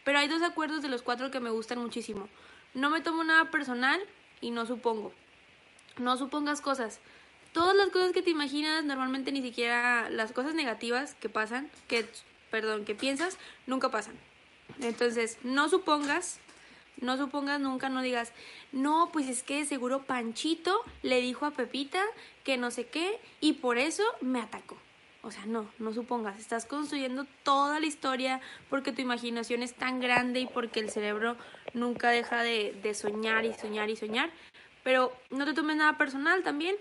Pero 0.03 0.19
hay 0.19 0.27
dos 0.27 0.43
acuerdos 0.43 0.83
de 0.83 0.89
los 0.89 1.01
cuatro 1.01 1.31
que 1.31 1.39
me 1.39 1.49
gustan 1.49 1.79
muchísimo. 1.79 2.29
No 2.75 2.91
me 2.91 3.01
tomo 3.01 3.23
nada 3.23 3.49
personal 3.49 3.99
y 4.43 4.51
no 4.51 4.65
supongo. 4.67 5.11
No 5.97 6.17
supongas 6.17 6.61
cosas 6.61 6.99
todas 7.53 7.75
las 7.75 7.89
cosas 7.89 8.11
que 8.11 8.21
te 8.21 8.31
imaginas, 8.31 8.83
normalmente 8.83 9.31
ni 9.31 9.41
siquiera 9.41 10.09
las 10.09 10.31
cosas 10.31 10.55
negativas 10.55 11.15
que 11.15 11.29
pasan, 11.29 11.69
que, 11.87 12.05
perdón, 12.51 12.83
que 12.83 12.95
piensas, 12.95 13.37
nunca 13.67 13.89
pasan. 13.89 14.15
Entonces, 14.81 15.37
no 15.43 15.69
supongas, 15.69 16.39
no 16.99 17.15
supongas 17.17 17.61
nunca, 17.61 17.89
no 17.89 18.01
digas, 18.01 18.33
no, 18.71 19.09
pues 19.13 19.29
es 19.29 19.43
que 19.43 19.65
seguro 19.65 20.03
Panchito 20.03 20.83
le 21.03 21.21
dijo 21.21 21.45
a 21.45 21.51
Pepita 21.51 22.03
que 22.43 22.57
no 22.57 22.71
sé 22.71 22.87
qué 22.87 23.19
y 23.39 23.53
por 23.53 23.77
eso 23.77 24.03
me 24.19 24.41
atacó. 24.41 24.77
O 25.25 25.31
sea, 25.31 25.45
no, 25.45 25.71
no 25.79 25.93
supongas, 25.93 26.37
estás 26.37 26.65
construyendo 26.65 27.25
toda 27.43 27.79
la 27.79 27.85
historia 27.85 28.41
porque 28.69 28.91
tu 28.91 29.01
imaginación 29.01 29.63
es 29.63 29.73
tan 29.73 30.01
grande 30.01 30.41
y 30.41 30.47
porque 30.47 30.81
el 30.81 30.89
cerebro 30.89 31.37
nunca 31.73 32.09
deja 32.09 32.43
de, 32.43 32.93
soñar 32.93 33.45
y 33.45 33.53
soñar 33.53 33.89
y 33.89 33.95
soñar. 33.95 34.31
Pero 34.83 35.13
no 35.31 35.45
te 35.45 35.53
tomes 35.53 35.77
nada 35.77 35.97
personal 35.97 36.43
también, 36.43 36.75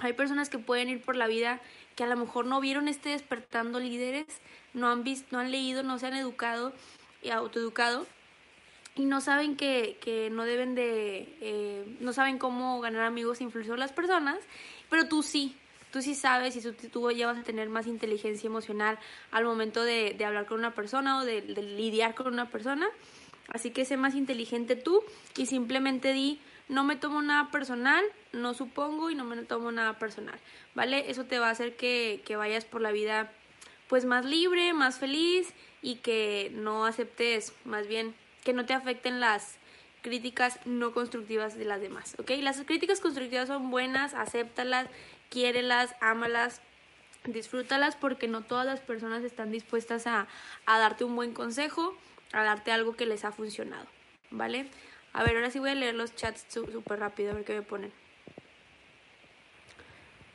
hay 0.00 0.12
personas 0.12 0.50
que 0.50 0.58
pueden 0.58 0.90
ir 0.90 1.00
por 1.00 1.16
la 1.16 1.26
vida 1.26 1.62
que 1.96 2.04
a 2.04 2.06
lo 2.06 2.16
mejor 2.16 2.44
no 2.44 2.60
vieron 2.60 2.88
este 2.88 3.08
despertando 3.08 3.80
líderes, 3.80 4.26
no 4.74 4.90
han 4.90 5.02
visto, 5.02 5.28
no 5.30 5.38
han 5.38 5.50
leído, 5.50 5.82
no 5.82 5.98
se 5.98 6.08
han 6.08 6.14
educado 6.14 6.74
y 7.22 7.30
autoeducado 7.30 8.06
y 8.94 9.06
no 9.06 9.22
saben 9.22 9.56
que, 9.56 9.96
que 10.02 10.28
no 10.28 10.44
deben 10.44 10.74
de, 10.74 11.38
eh, 11.40 11.96
no 12.00 12.12
saben 12.12 12.36
cómo 12.36 12.82
ganar 12.82 13.04
amigos 13.04 13.40
e 13.40 13.44
influir 13.44 13.66
sobre 13.66 13.80
las 13.80 13.92
personas, 13.92 14.38
pero 14.90 15.08
tú 15.08 15.22
sí, 15.22 15.56
tú 15.92 16.02
sí 16.02 16.14
sabes 16.14 16.56
y 16.56 16.88
tú, 16.88 17.10
ya 17.12 17.26
vas 17.26 17.38
a 17.38 17.42
tener 17.42 17.68
más 17.68 17.86
inteligencia 17.86 18.48
emocional 18.48 18.98
al 19.30 19.44
momento 19.44 19.84
de, 19.84 20.16
hablar 20.24 20.46
con 20.46 20.58
una 20.58 20.74
persona 20.74 21.18
o 21.18 21.24
de, 21.24 21.42
de 21.42 21.62
lidiar 21.62 22.14
con 22.14 22.26
una 22.28 22.50
persona. 22.50 22.88
Así 23.48 23.70
que 23.70 23.84
sé 23.84 23.96
más 23.96 24.14
inteligente 24.14 24.74
tú 24.74 25.02
y 25.36 25.46
simplemente 25.46 26.12
di, 26.12 26.40
no 26.68 26.84
me 26.84 26.96
tomo 26.96 27.20
nada 27.20 27.50
personal, 27.50 28.02
no 28.32 28.54
supongo 28.54 29.10
y 29.10 29.14
no 29.14 29.24
me 29.24 29.36
tomo 29.42 29.70
nada 29.70 29.98
personal, 29.98 30.38
¿vale? 30.74 31.10
Eso 31.10 31.24
te 31.24 31.38
va 31.38 31.48
a 31.48 31.50
hacer 31.50 31.76
que, 31.76 32.22
que 32.24 32.36
vayas 32.36 32.64
por 32.64 32.80
la 32.80 32.92
vida 32.92 33.30
pues 33.88 34.06
más 34.06 34.24
libre, 34.24 34.72
más 34.72 34.98
feliz 34.98 35.52
y 35.82 35.96
que 35.96 36.50
no 36.54 36.86
aceptes, 36.86 37.52
más 37.66 37.86
bien, 37.86 38.14
que 38.42 38.54
no 38.54 38.64
te 38.64 38.72
afecten 38.72 39.20
las 39.20 39.58
críticas 40.00 40.58
no 40.64 40.92
constructivas 40.92 41.56
de 41.56 41.64
las 41.64 41.80
demás, 41.80 42.16
¿ok? 42.18 42.30
Las 42.40 42.60
críticas 42.62 43.00
constructivas 43.00 43.48
son 43.48 43.70
buenas, 43.70 44.14
acéptalas, 44.14 44.88
quiérelas, 45.32 45.96
ámalas, 46.00 46.60
disfrútalas 47.24 47.96
porque 47.96 48.28
no 48.28 48.42
todas 48.42 48.66
las 48.66 48.80
personas 48.80 49.24
están 49.24 49.50
dispuestas 49.50 50.06
a, 50.06 50.28
a 50.66 50.78
darte 50.78 51.04
un 51.04 51.16
buen 51.16 51.32
consejo, 51.32 51.96
a 52.32 52.44
darte 52.44 52.70
algo 52.70 52.94
que 52.94 53.06
les 53.06 53.24
ha 53.24 53.32
funcionado, 53.32 53.86
¿vale? 54.30 54.68
A 55.14 55.24
ver, 55.24 55.36
ahora 55.36 55.50
sí 55.50 55.58
voy 55.58 55.70
a 55.70 55.74
leer 55.74 55.94
los 55.94 56.14
chats 56.14 56.44
súper 56.50 56.98
rápido, 56.98 57.30
a 57.30 57.34
ver 57.34 57.44
qué 57.44 57.54
me 57.54 57.62
ponen. 57.62 57.90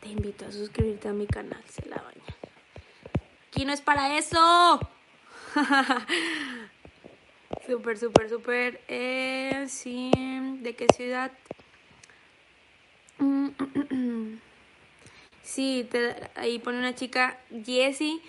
Te 0.01 0.10
invito 0.10 0.45
a 0.45 0.51
suscribirte 0.51 1.07
a 1.07 1.13
mi 1.13 1.27
canal, 1.27 1.63
se 1.69 1.88
la 1.88 1.97
baña. 1.97 2.36
Aquí 3.49 3.65
no 3.65 3.73
es 3.73 3.81
para 3.81 4.17
eso. 4.17 4.79
súper, 7.67 7.99
súper, 7.99 8.29
súper. 8.29 8.81
Eh, 8.88 9.67
sí, 9.69 10.12
¿de 10.62 10.75
qué 10.75 10.88
ciudad? 10.95 11.31
sí, 15.47 15.88
ahí 16.36 16.60
pone 16.60 16.77
una 16.77 16.93
chica, 16.93 17.39
Jessie, 17.65 18.21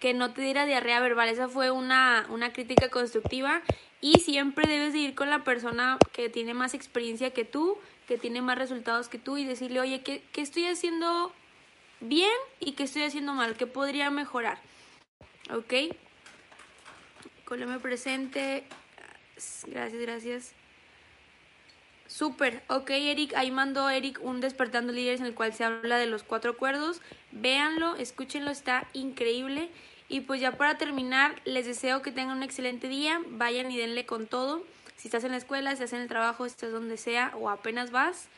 que 0.00 0.14
no 0.14 0.32
te 0.32 0.42
diera 0.42 0.66
diarrea 0.66 1.00
verbal. 1.00 1.28
Esa 1.28 1.48
fue 1.48 1.70
una, 1.70 2.26
una 2.30 2.52
crítica 2.52 2.88
constructiva 2.88 3.62
y 4.00 4.20
siempre 4.20 4.66
debes 4.66 4.92
de 4.92 5.00
ir 5.00 5.14
con 5.14 5.30
la 5.30 5.44
persona 5.44 5.98
que 6.12 6.28
tiene 6.28 6.54
más 6.54 6.74
experiencia 6.74 7.32
que 7.32 7.44
tú, 7.44 7.78
que 8.08 8.18
tiene 8.18 8.42
más 8.42 8.58
resultados 8.58 9.08
que 9.08 9.18
tú 9.18 9.36
y 9.36 9.44
decirle, 9.44 9.80
oye, 9.80 10.02
¿qué, 10.02 10.22
qué 10.32 10.40
estoy 10.40 10.66
haciendo 10.66 11.32
bien 12.00 12.32
y 12.60 12.72
qué 12.72 12.84
estoy 12.84 13.02
haciendo 13.02 13.34
mal? 13.34 13.56
¿Qué 13.56 13.66
podría 13.66 14.10
mejorar? 14.10 14.58
¿Ok? 15.50 15.74
Coleme 17.44 17.78
presente. 17.78 18.64
Gracias, 19.66 20.00
gracias. 20.00 20.63
Súper, 22.16 22.62
ok 22.68 22.90
Eric, 22.90 23.34
ahí 23.34 23.50
mandó 23.50 23.90
Eric 23.90 24.20
un 24.22 24.40
Despertando 24.40 24.92
Líderes 24.92 25.18
en 25.18 25.26
el 25.26 25.34
cual 25.34 25.52
se 25.52 25.64
habla 25.64 25.96
de 25.96 26.06
los 26.06 26.22
cuatro 26.22 26.52
acuerdos. 26.52 27.00
Véanlo, 27.32 27.96
escúchenlo, 27.96 28.52
está 28.52 28.86
increíble. 28.92 29.68
Y 30.08 30.20
pues 30.20 30.40
ya 30.40 30.52
para 30.52 30.78
terminar, 30.78 31.42
les 31.44 31.66
deseo 31.66 32.02
que 32.02 32.12
tengan 32.12 32.36
un 32.36 32.44
excelente 32.44 32.86
día, 32.86 33.20
vayan 33.30 33.68
y 33.72 33.76
denle 33.76 34.06
con 34.06 34.28
todo. 34.28 34.62
Si 34.94 35.08
estás 35.08 35.24
en 35.24 35.32
la 35.32 35.38
escuela, 35.38 35.70
si 35.70 35.82
estás 35.82 35.92
en 35.94 36.02
el 36.02 36.08
trabajo, 36.08 36.46
estás 36.46 36.70
donde 36.70 36.98
sea 36.98 37.32
o 37.34 37.50
apenas 37.50 37.90
vas, 37.90 38.28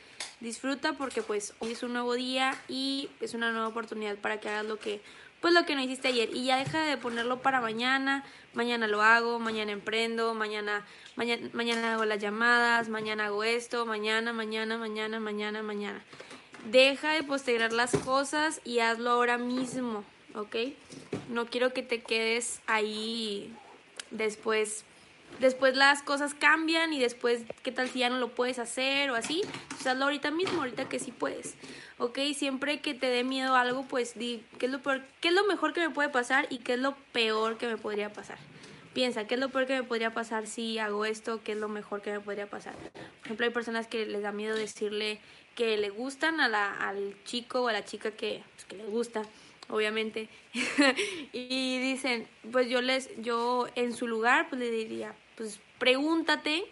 disfruta 0.40 0.94
porque 0.94 1.20
pues 1.20 1.52
hoy 1.58 1.72
es 1.72 1.82
un 1.82 1.92
nuevo 1.92 2.14
día 2.14 2.54
y 2.68 3.10
es 3.20 3.34
una 3.34 3.52
nueva 3.52 3.68
oportunidad 3.68 4.16
para 4.16 4.40
que 4.40 4.48
hagas 4.48 4.64
lo 4.64 4.78
que 4.78 5.02
pues 5.46 5.54
lo 5.54 5.64
que 5.64 5.76
no 5.76 5.80
hiciste 5.80 6.08
ayer 6.08 6.30
y 6.34 6.46
ya 6.46 6.56
deja 6.56 6.82
de 6.82 6.96
ponerlo 6.96 7.40
para 7.40 7.60
mañana, 7.60 8.24
mañana 8.52 8.88
lo 8.88 9.00
hago, 9.00 9.38
mañana 9.38 9.70
emprendo, 9.70 10.34
mañana 10.34 10.84
mañana 11.14 11.94
hago 11.94 12.04
las 12.04 12.18
llamadas, 12.18 12.88
mañana 12.88 13.26
hago 13.26 13.44
esto, 13.44 13.86
mañana, 13.86 14.32
mañana, 14.32 14.76
mañana, 14.76 15.20
mañana, 15.20 15.62
mañana. 15.62 16.02
Deja 16.72 17.12
de 17.12 17.22
postergar 17.22 17.72
las 17.72 17.92
cosas 17.92 18.60
y 18.64 18.80
hazlo 18.80 19.10
ahora 19.10 19.38
mismo, 19.38 20.02
¿ok? 20.34 20.56
No 21.28 21.46
quiero 21.46 21.72
que 21.72 21.84
te 21.84 22.02
quedes 22.02 22.60
ahí 22.66 23.54
después 24.10 24.84
después 25.40 25.76
las 25.76 26.02
cosas 26.02 26.34
cambian 26.34 26.92
y 26.92 26.98
después, 26.98 27.42
¿qué 27.62 27.72
tal 27.72 27.88
si 27.88 28.00
ya 28.00 28.10
no 28.10 28.18
lo 28.18 28.34
puedes 28.34 28.58
hacer 28.58 29.10
o 29.10 29.14
así? 29.14 29.42
Pues 29.70 29.86
hazlo 29.86 30.04
ahorita 30.04 30.30
mismo, 30.30 30.60
ahorita 30.60 30.88
que 30.88 30.98
sí 30.98 31.12
puedes. 31.12 31.54
¿Ok? 31.98 32.18
Siempre 32.34 32.80
que 32.80 32.94
te 32.94 33.06
dé 33.06 33.24
miedo 33.24 33.56
algo, 33.56 33.84
pues 33.84 34.18
di, 34.18 34.44
¿qué 34.58 34.66
es, 34.66 34.72
lo 34.72 34.82
¿qué 34.82 35.28
es 35.28 35.34
lo 35.34 35.44
mejor 35.46 35.72
que 35.72 35.80
me 35.80 35.90
puede 35.90 36.08
pasar 36.08 36.46
y 36.50 36.58
qué 36.58 36.74
es 36.74 36.80
lo 36.80 36.96
peor 37.12 37.58
que 37.58 37.66
me 37.66 37.76
podría 37.76 38.12
pasar? 38.12 38.38
Piensa, 38.92 39.26
¿qué 39.26 39.34
es 39.34 39.40
lo 39.40 39.50
peor 39.50 39.66
que 39.66 39.74
me 39.74 39.82
podría 39.82 40.14
pasar 40.14 40.46
si 40.46 40.78
hago 40.78 41.04
esto? 41.04 41.42
¿Qué 41.42 41.52
es 41.52 41.58
lo 41.58 41.68
mejor 41.68 42.00
que 42.00 42.12
me 42.12 42.20
podría 42.20 42.48
pasar? 42.48 42.74
Por 42.74 43.26
ejemplo, 43.26 43.46
hay 43.46 43.52
personas 43.52 43.86
que 43.86 44.06
les 44.06 44.22
da 44.22 44.32
miedo 44.32 44.54
decirle 44.54 45.20
que 45.54 45.76
le 45.76 45.90
gustan 45.90 46.40
a 46.40 46.48
la, 46.48 46.72
al 46.72 47.14
chico 47.24 47.62
o 47.62 47.68
a 47.68 47.72
la 47.72 47.84
chica 47.84 48.10
que, 48.10 48.42
pues, 48.54 48.64
que 48.64 48.76
les 48.76 48.88
gusta 48.88 49.22
obviamente 49.68 50.28
y 51.32 51.78
dicen 51.80 52.26
pues 52.52 52.68
yo 52.68 52.80
les 52.80 53.10
yo 53.20 53.66
en 53.74 53.92
su 53.94 54.06
lugar 54.06 54.48
pues 54.48 54.60
le 54.60 54.70
diría 54.70 55.14
pues 55.36 55.60
pregúntate, 55.78 56.64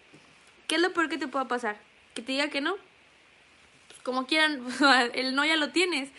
¿qué 0.67 0.75
es 0.75 0.81
lo 0.81 0.93
peor 0.93 1.09
que 1.09 1.17
te 1.17 1.27
pueda 1.27 1.47
pasar? 1.47 1.77
Que 2.13 2.21
te 2.21 2.33
diga 2.33 2.49
que 2.49 2.61
no. 2.61 2.75
Pues 3.87 4.01
como 4.03 4.25
quieran, 4.25 4.61
el 5.13 5.35
no 5.35 5.45
ya 5.45 5.55
lo 5.55 5.69
tienes. 5.69 6.09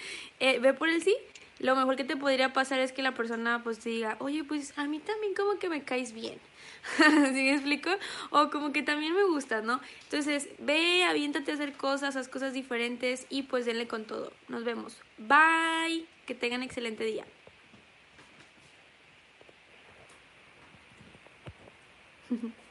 Eh, 0.40 0.58
ve 0.58 0.72
por 0.74 0.88
el 0.88 1.02
sí. 1.02 1.14
Lo 1.58 1.74
mejor 1.74 1.96
que 1.96 2.04
te 2.04 2.16
podría 2.16 2.52
pasar 2.52 2.80
es 2.80 2.92
que 2.92 3.02
la 3.02 3.14
persona 3.14 3.62
pues 3.64 3.78
te 3.78 3.88
diga, 3.88 4.16
oye, 4.20 4.44
pues 4.44 4.76
a 4.78 4.84
mí 4.84 4.98
también 4.98 5.34
como 5.34 5.58
que 5.58 5.70
me 5.70 5.82
caes 5.82 6.12
bien. 6.12 6.38
¿Sí 6.98 7.02
me 7.32 7.52
explico? 7.52 7.90
O 8.30 8.50
como 8.50 8.72
que 8.72 8.82
también 8.82 9.14
me 9.14 9.24
gustas, 9.24 9.64
¿no? 9.64 9.80
Entonces, 10.04 10.48
ve, 10.58 11.04
aviéntate 11.04 11.50
a 11.50 11.54
hacer 11.54 11.72
cosas, 11.72 12.14
haz 12.16 12.28
cosas 12.28 12.52
diferentes 12.52 13.26
y 13.30 13.44
pues 13.44 13.64
denle 13.64 13.88
con 13.88 14.04
todo. 14.04 14.32
Nos 14.48 14.64
vemos. 14.64 14.98
Bye. 15.16 16.06
Que 16.26 16.34
tengan 16.34 16.62
excelente 16.62 17.04
día. 17.04 17.24
Mm-hmm. 22.32 22.48